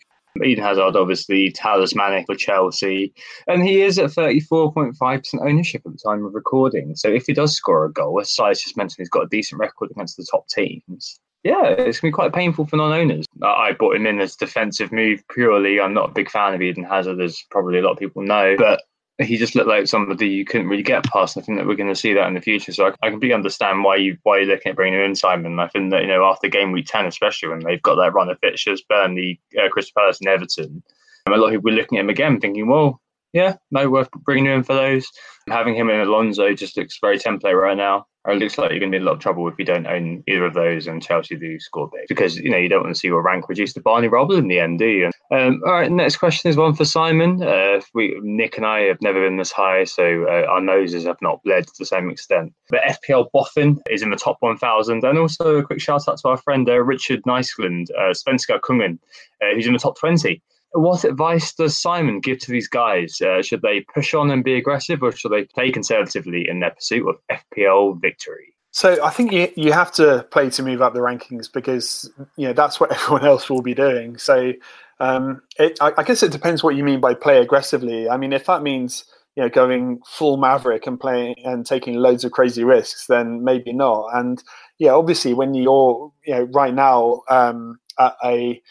[0.44, 3.14] Eden Hazard, obviously talismanic for Chelsea,
[3.48, 4.96] and he is at 34.5%
[5.42, 6.96] ownership at the time of recording.
[6.96, 9.60] So if he does score a goal, as Si's just mentioned, he's got a decent
[9.60, 11.20] record against the top teams.
[11.44, 13.26] Yeah, it's going to be quite painful for non-owners.
[13.44, 15.82] I bought him in as defensive move purely.
[15.82, 18.56] I'm not a big fan of Eden Hazard, as probably a lot of people know,
[18.58, 18.82] but
[19.22, 21.38] he just looked like somebody you couldn't really get past.
[21.38, 22.72] I think that we're going to see that in the future.
[22.72, 25.60] So I, I completely understand why you why you're looking at bringing him in, Simon.
[25.60, 28.30] I think that you know after game week ten, especially when they've got that run
[28.30, 30.84] of fixtures, Burnley, uh, Crystal Palace, and Everton,
[31.26, 33.02] and a lot of people were looking at him again, thinking, well,
[33.34, 35.08] yeah, no, worth bringing him in for those.
[35.50, 38.06] Having him in Alonso just looks very template right now.
[38.28, 39.88] It looks like you're going to be in a lot of trouble if you don't
[39.88, 42.94] own either of those and Chelsea do score big because you know you don't want
[42.94, 45.12] to see your rank reduced to Barney Robert in the end, do you?
[45.32, 47.42] Um, all right, next question is one for Simon.
[47.42, 51.18] Uh, we Nick and I have never been this high, so uh, our noses have
[51.22, 52.54] not bled to the same extent.
[52.70, 56.28] But FPL Boffin is in the top 1,000, and also a quick shout out to
[56.28, 59.00] our friend uh, Richard Niceland, uh, Svenska Kungen,
[59.42, 60.42] uh, who's in the top 20
[60.74, 63.20] what advice does Simon give to these guys?
[63.22, 66.72] Uh, should they push on and be aggressive, or should they play conservatively in their
[66.72, 68.56] pursuit of FPL victory?
[68.72, 72.48] So I think you you have to play to move up the rankings because you
[72.48, 74.18] know that's what everyone else will be doing.
[74.18, 74.54] So
[75.00, 78.08] um, it, I, I, guess it depends what you mean by play aggressively.
[78.08, 79.04] I mean, if that means
[79.36, 83.74] you know going full maverick and playing and taking loads of crazy risks, then maybe
[83.74, 84.08] not.
[84.14, 84.42] And
[84.80, 88.62] yeah, obviously when you're you know right now um, at a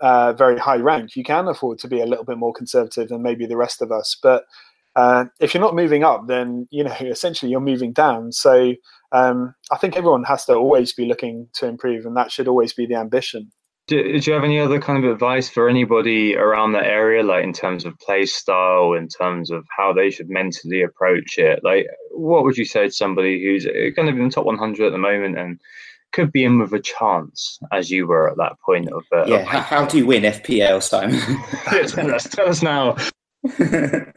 [0.00, 3.22] uh, very high rank, you can afford to be a little bit more conservative than
[3.22, 4.16] maybe the rest of us.
[4.22, 4.44] But
[4.96, 8.32] uh, if you're not moving up, then you know essentially you're moving down.
[8.32, 8.74] So
[9.12, 12.72] um, I think everyone has to always be looking to improve, and that should always
[12.72, 13.50] be the ambition.
[13.86, 17.42] Do, do you have any other kind of advice for anybody around that area, like
[17.42, 21.60] in terms of play style, in terms of how they should mentally approach it?
[21.64, 23.66] Like, what would you say to somebody who's
[23.96, 25.58] kind of in the top 100 at the moment and
[26.12, 29.04] could be in with a chance, as you were at that point of.
[29.12, 29.46] Uh, yeah, of...
[29.46, 31.20] How, how, do you win FPL, Simon?
[31.88, 32.96] tell, us, tell us now.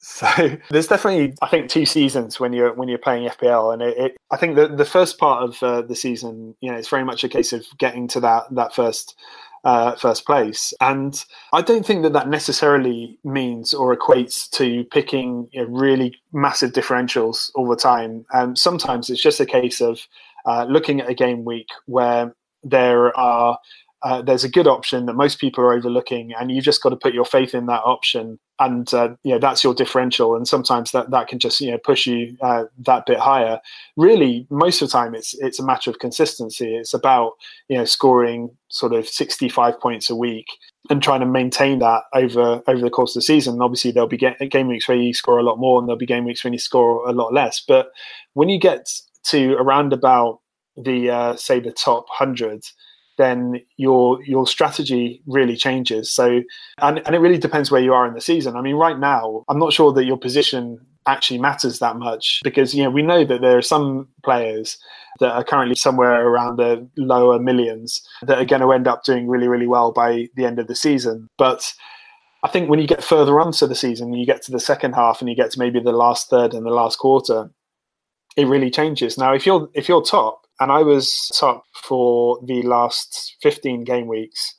[0.00, 3.98] so there's definitely, I think, two seasons when you're when you're playing FPL, and it,
[3.98, 7.04] it I think the the first part of uh, the season, you know, it's very
[7.04, 9.16] much a case of getting to that that first.
[9.64, 10.72] Uh, first place.
[10.80, 11.22] And
[11.52, 16.70] I don't think that that necessarily means or equates to picking you know, really massive
[16.72, 18.24] differentials all the time.
[18.32, 19.98] And um, sometimes it's just a case of
[20.46, 23.58] uh, looking at a game week where there are
[24.02, 26.96] uh, there's a good option that most people are overlooking, and you've just got to
[26.96, 30.36] put your faith in that option, and uh, you know that's your differential.
[30.36, 33.60] And sometimes that that can just you know push you uh, that bit higher.
[33.96, 36.76] Really, most of the time, it's it's a matter of consistency.
[36.76, 37.32] It's about
[37.68, 40.46] you know scoring sort of 65 points a week
[40.90, 43.54] and trying to maintain that over over the course of the season.
[43.54, 46.06] And obviously, there'll be game weeks where you score a lot more, and there'll be
[46.06, 47.60] game weeks when you score a lot less.
[47.66, 47.90] But
[48.34, 48.88] when you get
[49.24, 50.40] to around about
[50.76, 52.64] the uh, say the top hundred,
[53.16, 56.10] then your your strategy really changes.
[56.10, 56.42] So,
[56.78, 58.56] and and it really depends where you are in the season.
[58.56, 62.74] I mean, right now, I'm not sure that your position actually matters that much because
[62.74, 64.78] you know we know that there are some players
[65.20, 69.26] that are currently somewhere around the lower millions that are going to end up doing
[69.26, 71.72] really really well by the end of the season but
[72.42, 74.92] I think when you get further on to the season, you get to the second
[74.92, 77.50] half and you get to maybe the last third and the last quarter,
[78.38, 79.18] it really changes.
[79.18, 84.06] Now, if you're if you're top, and I was top for the last 15 game
[84.06, 84.54] weeks,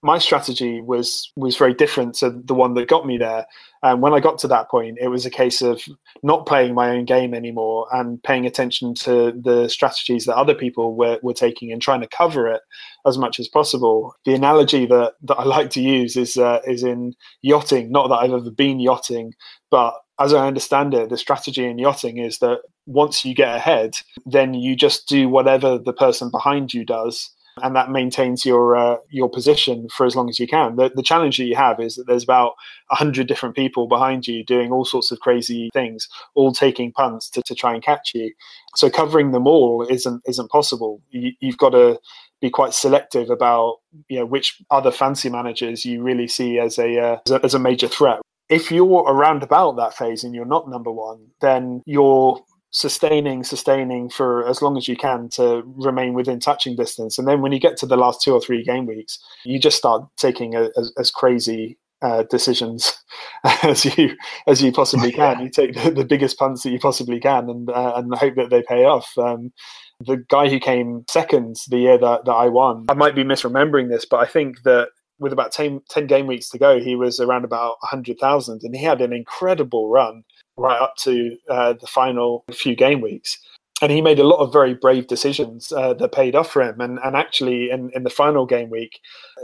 [0.00, 3.44] my strategy was was very different to the one that got me there.
[3.82, 5.82] And when I got to that point, it was a case of
[6.22, 10.94] not playing my own game anymore and paying attention to the strategies that other people
[10.94, 12.62] were, were taking and trying to cover it
[13.06, 14.14] as much as possible.
[14.24, 17.90] The analogy that, that I like to use is uh, is in yachting.
[17.90, 19.34] Not that I've ever been yachting,
[19.68, 23.94] but as I understand it, the strategy in yachting is that once you get ahead,
[24.24, 27.30] then you just do whatever the person behind you does,
[27.62, 30.76] and that maintains your uh, your position for as long as you can.
[30.76, 32.52] The, the challenge that you have is that there's about
[32.90, 37.42] hundred different people behind you doing all sorts of crazy things, all taking punts to,
[37.42, 38.32] to try and catch you.
[38.74, 41.02] So covering them all isn't isn't possible.
[41.10, 41.98] You, you've got to
[42.40, 43.76] be quite selective about
[44.08, 47.54] you know which other fancy managers you really see as a, uh, as a, as
[47.54, 51.82] a major threat if you're around about that phase and you're not number one, then
[51.86, 52.40] you're
[52.70, 57.18] sustaining, sustaining for as long as you can to remain within touching distance.
[57.18, 59.78] And then when you get to the last two or three game weeks, you just
[59.78, 62.92] start taking a, as, as crazy uh, decisions
[63.62, 64.14] as you
[64.46, 65.40] as you possibly can.
[65.40, 68.50] You take the, the, biggest punts that you possibly can, and uh, and hope that
[68.50, 69.10] they pay off.
[69.16, 69.52] Um,
[70.00, 73.88] the guy who came second the year that, that I won, I might be misremembering
[73.88, 74.88] this, but I think that
[75.18, 78.82] with about 10, 10 game weeks to go, he was around about 100,000 and he
[78.82, 80.24] had an incredible run
[80.56, 83.38] right up to uh, the final few game weeks
[83.82, 86.80] and he made a lot of very brave decisions uh, that paid off for him.
[86.80, 89.00] And, and actually, in, in the final game week,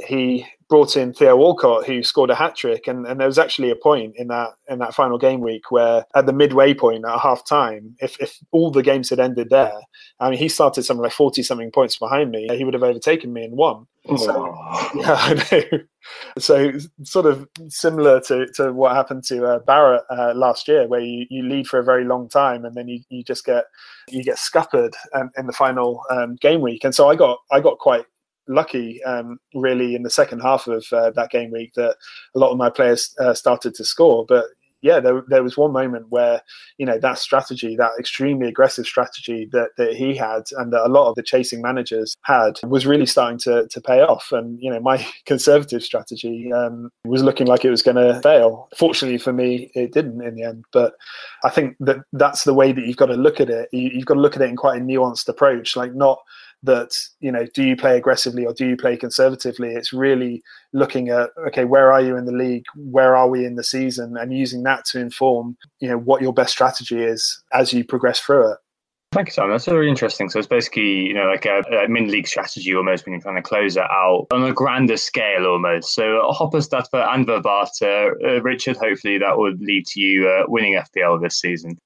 [0.07, 2.89] he brought in Theo Walcott, who scored a hat trick.
[2.89, 6.07] And, and there was actually a point in that in that final game week where,
[6.15, 9.79] at the midway point at half time, if, if all the games had ended there,
[10.19, 12.49] I mean, he started something like forty something points behind me.
[12.57, 13.87] He would have overtaken me and won.
[14.17, 14.57] So,
[14.95, 15.79] yeah, I know.
[16.39, 16.73] So
[17.05, 21.27] sort of similar to, to what happened to uh, Barrett uh, last year, where you,
[21.29, 23.67] you lead for a very long time and then you, you just get
[24.09, 26.83] you get scuppered um, in the final um, game week.
[26.83, 28.05] And so I got I got quite
[28.49, 31.97] lucky, um, really, in the second half of uh, that game week that
[32.35, 34.25] a lot of my players uh, started to score.
[34.27, 34.47] But
[34.83, 36.43] yeah, there, there was one moment where,
[36.77, 40.91] you know, that strategy, that extremely aggressive strategy that, that he had and that a
[40.91, 44.33] lot of the chasing managers had was really starting to, to pay off.
[44.33, 48.69] And, you know, my conservative strategy um, was looking like it was going to fail.
[48.77, 50.65] Fortunately for me, it didn't in the end.
[50.73, 50.95] But
[51.45, 53.69] I think that that's the way that you've got to look at it.
[53.73, 56.19] You, you've got to look at it in quite a nuanced approach, like not
[56.63, 56.91] that
[57.21, 60.43] you know do you play aggressively or do you play conservatively it's really
[60.73, 64.17] looking at okay where are you in the league where are we in the season
[64.17, 68.21] and using that to inform you know what your best strategy is as you progress
[68.21, 68.59] through it
[69.13, 69.51] Thank you, Simon.
[69.51, 70.31] That's very interesting.
[70.31, 73.43] So it's basically, you know, like a, a mini-league strategy almost when you're trying to
[73.43, 75.95] close it out on a grander scale almost.
[75.95, 80.81] So Hopper, Statler and Verbata, uh, Richard, hopefully that would lead to you uh, winning
[80.97, 81.77] FPL this season.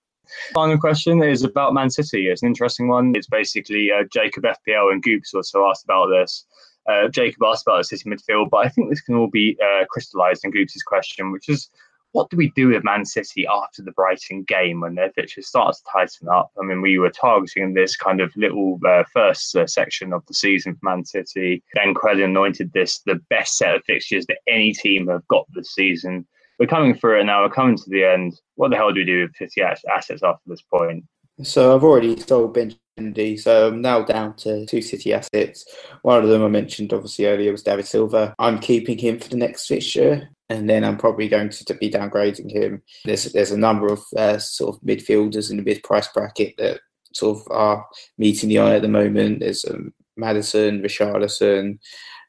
[0.52, 2.28] Final question is about Man City.
[2.28, 3.14] It's an interesting one.
[3.14, 6.44] It's basically uh, Jacob FPL and Goops also asked about this.
[6.88, 9.84] Uh, Jacob asked about the City midfield, but I think this can all be uh,
[9.90, 11.68] crystallised in Goops' question, which is
[12.16, 15.76] what do we do with Man City after the Brighton game when their fixtures start
[15.76, 16.50] to tighten up?
[16.58, 20.32] I mean, we were targeting this kind of little uh, first uh, section of the
[20.32, 21.62] season for Man City.
[21.74, 25.74] Ben Crellin anointed this the best set of fixtures that any team have got this
[25.74, 26.26] season
[26.58, 27.42] we're coming through it now.
[27.42, 28.40] We're coming to the end.
[28.54, 31.04] What the hell do we do with 50 assets after this point?
[31.42, 35.66] So I've already sold Ben Mendy, so I'm now down to two City assets.
[36.00, 38.34] One of them I mentioned obviously earlier was David Silva.
[38.38, 42.50] I'm keeping him for the next fixture, and then I'm probably going to be downgrading
[42.50, 42.82] him.
[43.04, 46.80] There's there's a number of uh, sort of midfielders in the mid price bracket that
[47.12, 47.86] sort of are
[48.16, 49.40] meeting the eye at the moment.
[49.40, 51.78] There's um, Maddison, Richarlison,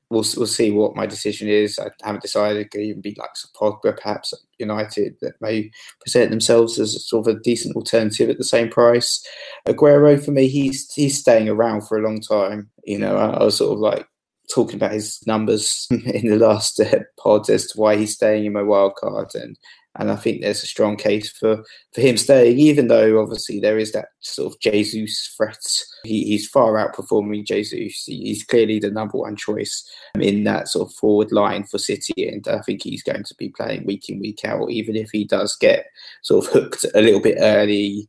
[0.09, 1.79] we'll we'll see what my decision is.
[1.79, 2.61] I haven't decided.
[2.61, 3.29] It could even be like
[3.59, 8.43] Pogba, perhaps United that may present themselves as sort of a decent alternative at the
[8.43, 9.25] same price.
[9.67, 12.69] Aguero for me, he's he's staying around for a long time.
[12.85, 14.07] You know, I, I was sort of like
[14.53, 18.53] talking about his numbers in the last uh, pod as to why he's staying in
[18.53, 19.57] my wild card and
[19.99, 23.77] and I think there's a strong case for, for him staying, even though obviously there
[23.77, 25.57] is that sort of Jesus threat.
[26.03, 28.03] He, he's far outperforming Jesus.
[28.05, 29.89] He's clearly the number one choice
[30.19, 33.49] in that sort of forward line for City, and I think he's going to be
[33.49, 35.85] playing week in, week out, even if he does get
[36.23, 38.07] sort of hooked a little bit early.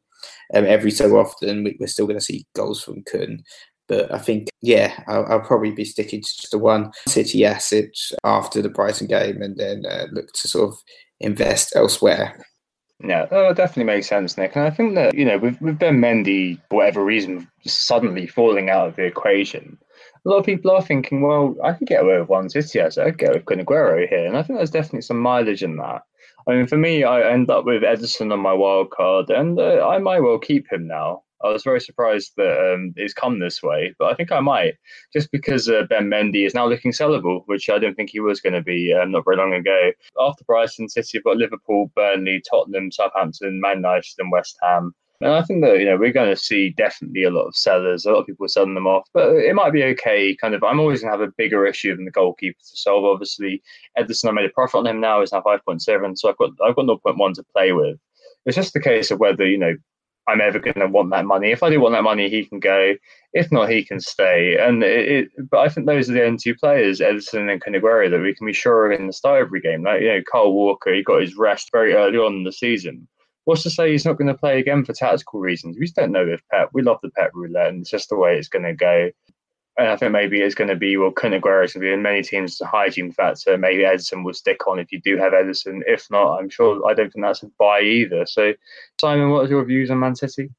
[0.54, 3.42] Um, every so often, we're still going to see goals from Kun.
[3.88, 7.88] But I think, yeah, I'll, I'll, probably be sticking to just the one City asset
[8.22, 10.78] after the Brighton game and then uh, look to sort of
[11.20, 12.44] invest elsewhere.
[13.02, 14.56] Yeah, that definitely makes sense, Nick.
[14.56, 18.70] And I think that, you know, with, with Ben Mendy, for whatever reason, suddenly falling
[18.70, 19.78] out of the equation,
[20.24, 23.06] a lot of people are thinking, well, I could get away with one City asset.
[23.06, 24.26] I could get with Kun Aguero here.
[24.26, 26.02] And I think there's definitely some mileage in that.
[26.48, 29.86] I mean, for me, I end up with Ederson on my wild card, and uh,
[29.86, 31.22] I might well keep him now.
[31.42, 34.74] I was very surprised that um, it's come this way, but I think I might,
[35.12, 38.40] just because uh, Ben Mendy is now looking sellable, which I didn't think he was
[38.40, 39.92] going to be um, not very long ago.
[40.20, 44.94] After Brighton City, have got Liverpool, Burnley, Tottenham, Southampton, Man United, and West Ham.
[45.20, 48.04] And I think that you know we're going to see definitely a lot of sellers,
[48.04, 50.36] a lot of people selling them off, but it might be okay.
[50.36, 53.04] Kind of, I'm always going to have a bigger issue than the goalkeeper to solve.
[53.04, 53.60] Obviously,
[53.98, 55.18] Ederson, I made a profit on him now.
[55.18, 57.98] He's now 5.7, so I've got I've got 0.1 to play with.
[58.46, 59.74] It's just the case of whether you know
[60.28, 61.50] I'm ever going to want that money.
[61.50, 62.94] If I do want that money, he can go.
[63.32, 64.56] If not, he can stay.
[64.60, 67.72] And it, it, but I think those are the only two players, Ederson and Kun
[67.72, 69.82] Aguero, that we can be sure of in the start of every game.
[69.82, 73.08] Like you know, Kyle Walker, he got his rest very early on in the season.
[73.44, 75.76] What's to say he's not going to play again for tactical reasons?
[75.78, 76.68] We just don't know if Pep.
[76.74, 79.10] We love the Pep roulette, and it's just the way it's going to go.
[79.78, 81.92] And I think maybe it's going to be, well, Kun Aguero is going to be
[81.92, 83.56] in many teams as a hygiene factor.
[83.56, 85.82] Maybe Ederson will stick on if you do have Ederson.
[85.86, 88.26] If not, I'm sure I don't think that's a buy either.
[88.26, 88.54] So,
[89.00, 90.50] Simon, what are your views on Man City?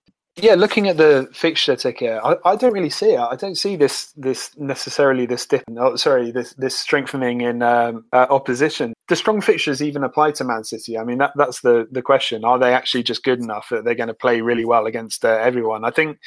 [0.42, 3.20] Yeah, looking at the fixture ticker, I, I, don't really see it.
[3.20, 5.64] I don't see this this necessarily this dip.
[5.78, 8.94] Oh, sorry, this this strengthening in um, uh, opposition.
[9.10, 10.98] The strong fixtures even apply to Man City.
[10.98, 12.46] I mean, that that's the the question.
[12.46, 15.30] Are they actually just good enough that they're going to play really well against uh,
[15.30, 15.84] everyone?
[15.84, 16.20] I think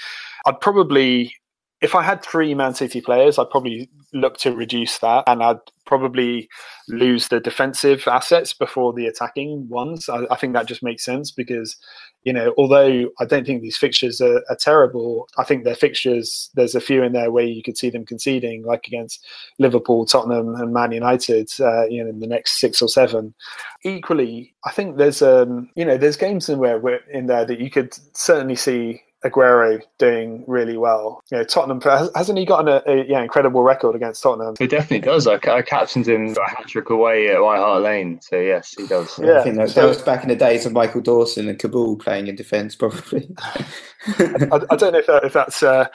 [0.44, 1.34] I'd probably
[1.82, 5.58] if I had three Man City players, I'd probably look to reduce that, and I'd
[5.84, 6.48] probably
[6.88, 10.08] lose the defensive assets before the attacking ones.
[10.08, 11.76] I, I think that just makes sense because,
[12.22, 16.50] you know, although I don't think these fixtures are, are, terrible, I think their fixtures
[16.54, 19.26] there's a few in there where you could see them conceding, like against
[19.58, 23.34] Liverpool, Tottenham, and Man United, uh, you know, in the next six or seven.
[23.82, 26.78] Equally, I think there's um, you know, there's games in where
[27.10, 31.22] in there that you could certainly see Aguero doing really well.
[31.30, 31.80] You know, Tottenham
[32.14, 34.54] hasn't he got a, a, yeah incredible record against Tottenham?
[34.58, 35.26] He definitely does.
[35.26, 38.86] I, I captained him a hat trick away at White Hart Lane, so yes, he
[38.86, 39.18] does.
[39.18, 42.00] Yeah, I think that, that, was back in the days of Michael Dawson and Kaboul
[42.00, 43.28] playing in defence, probably.
[43.38, 45.86] I, I, don't know if, that, if that's uh,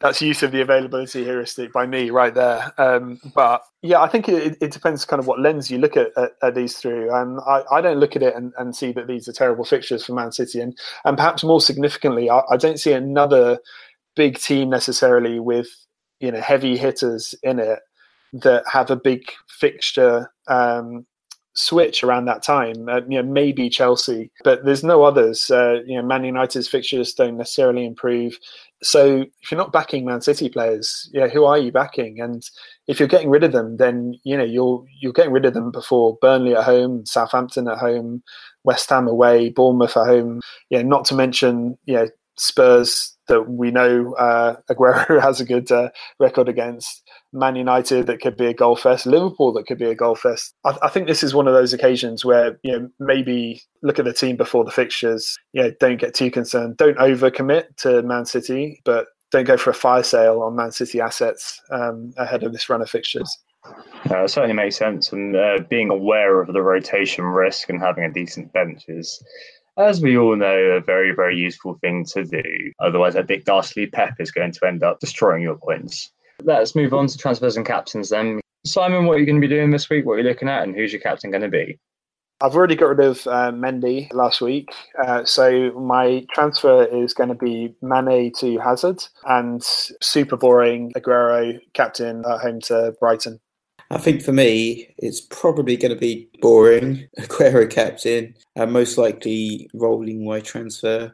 [0.00, 2.72] that's use of the availability heuristic by me right there.
[2.78, 6.08] Um, but yeah, I think it, it, depends kind of what lens you look at,
[6.16, 7.14] at, at these through.
[7.14, 10.04] And I, I, don't look at it and, and, see that these are terrible fixtures
[10.04, 10.60] for Man City.
[10.60, 13.58] And, and perhaps more significantly, I, I don't see another
[14.16, 15.68] big team necessarily with
[16.20, 17.80] you know heavy hitters in it
[18.32, 21.06] that have a big fixture um,
[21.54, 22.88] switch around that time.
[22.88, 25.50] Uh, you know, maybe Chelsea, but there's no others.
[25.50, 28.38] Uh, you know, Man United's fixtures don't necessarily improve.
[28.82, 32.20] So if you're not backing Man City players, yeah, who are you backing?
[32.20, 32.42] And
[32.86, 35.70] if you're getting rid of them, then you know you're you're getting rid of them
[35.70, 38.22] before Burnley at home, Southampton at home,
[38.64, 40.40] West Ham away, Bournemouth at home.
[40.70, 42.06] Yeah, not to mention yeah
[42.38, 46.99] Spurs that we know uh, Aguero has a good uh, record against.
[47.32, 50.54] Man United that could be a goal fest, Liverpool that could be a goal fest.
[50.64, 54.04] I, I, think this is one of those occasions where you know maybe look at
[54.04, 55.36] the team before the fixtures.
[55.52, 56.76] Yeah, don't get too concerned.
[56.76, 61.00] Don't overcommit to Man City, but don't go for a fire sale on Man City
[61.00, 63.38] assets um, ahead of this run of fixtures.
[64.10, 68.12] Uh, certainly makes sense, and uh, being aware of the rotation risk and having a
[68.12, 69.22] decent bench is
[69.76, 72.42] as we all know, a very, very useful thing to do.
[72.80, 76.12] Otherwise, a big ghastly Pep is going to end up destroying your points.
[76.44, 78.40] Let's move on to transfers and captains then.
[78.64, 80.04] Simon, what are you going to be doing this week?
[80.04, 81.78] What are you looking at, and who's your captain going to be?
[82.42, 84.70] I've already got rid of uh, Mendy last week,
[85.04, 91.58] uh, so my transfer is going to be Mane to Hazard and super boring Aguero
[91.74, 93.40] captain at home to Brighton.
[93.90, 97.08] I think for me, it's probably going to be boring.
[97.18, 101.12] Aguero captain, and most likely rolling my transfer,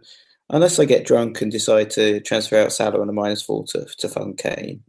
[0.50, 3.86] unless I get drunk and decide to transfer out Salah on a minus four to,
[3.98, 4.84] to fund Kane.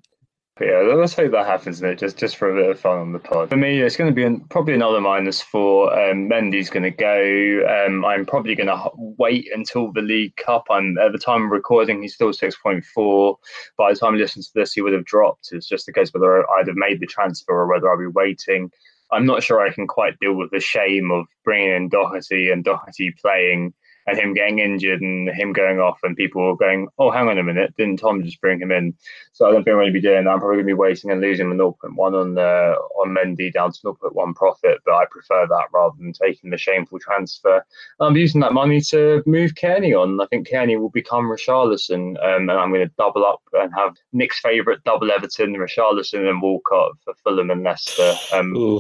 [0.60, 1.99] Yeah, let's hope that happens, mate.
[1.99, 3.49] Just just for a bit of fun on the pod.
[3.49, 5.93] For me, it's going to be an, probably another minus four.
[5.93, 7.86] Um, Mendy's going to go.
[7.86, 10.66] Um, I'm probably going to wait until the League Cup.
[10.72, 13.38] I'm at the time of recording, he's still six point four.
[13.78, 15.49] By the time I listen to this, he would have dropped.
[15.51, 18.72] It's just the case whether I'd have made the transfer or whether I'll be waiting.
[19.12, 22.64] I'm not sure I can quite deal with the shame of bringing in Doherty and
[22.64, 23.74] Doherty playing
[24.08, 27.43] and him getting injured and him going off and people going, oh, hang on a
[27.43, 28.93] minute, didn't Tom just bring him in?
[29.34, 30.32] So I don't think I'm going to be doing that.
[30.32, 33.72] I'm probably going to be waiting and losing the 0.1 on uh, on Mendy down
[33.74, 37.64] to 0.1 profit, but I prefer that rather than taking the shameful transfer.
[37.99, 40.20] I'm using that money to move Cairney on.
[40.22, 43.95] I think Cairney will become Richarlison, um, and I'm going to double up and have
[44.14, 48.14] Nick's favourite double Everton, Richarlison and Walcott for Fulham and Leicester.
[48.34, 48.80] Um,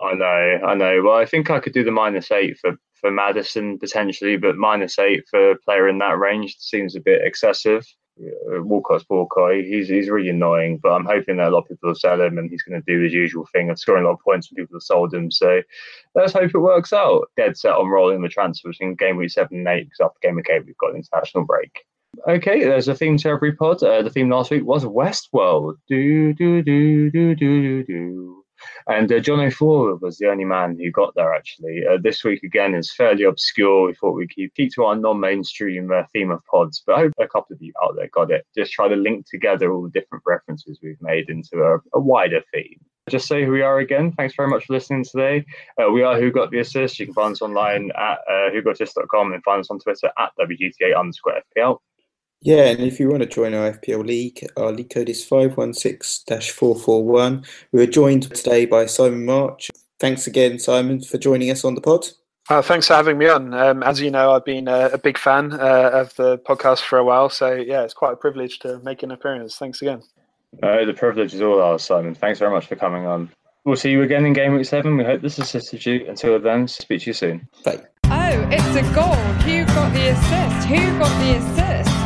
[0.00, 1.02] I know, I know.
[1.02, 4.98] Well, I think I could do the minus eight for for Maddison potentially, but minus
[4.98, 7.84] eight for a player in that range seems a bit excessive.
[8.18, 11.90] Uh, Walcott's Walcott, he's he's really annoying, but I'm hoping that a lot of people
[11.90, 14.14] will sell him and he's going to do his usual thing of scoring a lot
[14.14, 15.30] of points when people have sold him.
[15.30, 15.62] So
[16.14, 17.30] let's hope it works out.
[17.36, 20.36] Dead set on rolling the transfers in game week seven and eight because after game
[20.36, 21.84] week eight we've got an international break.
[22.26, 23.82] Okay, there's a theme to every pod.
[23.82, 25.74] Uh, the theme last week was Westworld.
[25.86, 28.45] Do do do do do do do.
[28.86, 31.82] And uh, John O'Flora was the only man who got there, actually.
[31.86, 33.86] Uh, this week, again, is fairly obscure.
[33.86, 37.00] We thought we'd keep, keep to our non mainstream uh, theme of pods, but I
[37.00, 38.46] hope a couple of you out there got it.
[38.56, 42.42] Just try to link together all the different references we've made into a, a wider
[42.52, 42.80] theme.
[43.08, 44.10] Just say who we are again.
[44.10, 45.44] Thanks very much for listening today.
[45.80, 46.98] Uh, we are Who Got the Assist.
[46.98, 50.98] You can find us online at uh, whogotassist.com and find us on Twitter at WGTA
[50.98, 51.78] underscore FPL.
[52.46, 57.44] Yeah, and if you want to join our FPL league, our league code is 516-441.
[57.72, 59.68] We were joined today by Simon March.
[59.98, 62.06] Thanks again, Simon, for joining us on the pod.
[62.48, 63.52] Uh, thanks for having me on.
[63.52, 66.98] Um, as you know, I've been a, a big fan uh, of the podcast for
[66.98, 69.56] a while, so yeah, it's quite a privilege to make an appearance.
[69.56, 70.00] Thanks again.
[70.62, 72.14] Uh, the privilege is all ours, Simon.
[72.14, 73.28] Thanks very much for coming on.
[73.64, 74.96] We'll see you again in Game Week 7.
[74.96, 76.06] We hope this assisted you.
[76.08, 77.48] Until then, speak to you soon.
[77.64, 77.82] Bye.
[78.04, 79.16] Oh, it's a goal.
[79.42, 80.68] Who got the assist?
[80.68, 82.05] Who got the assist?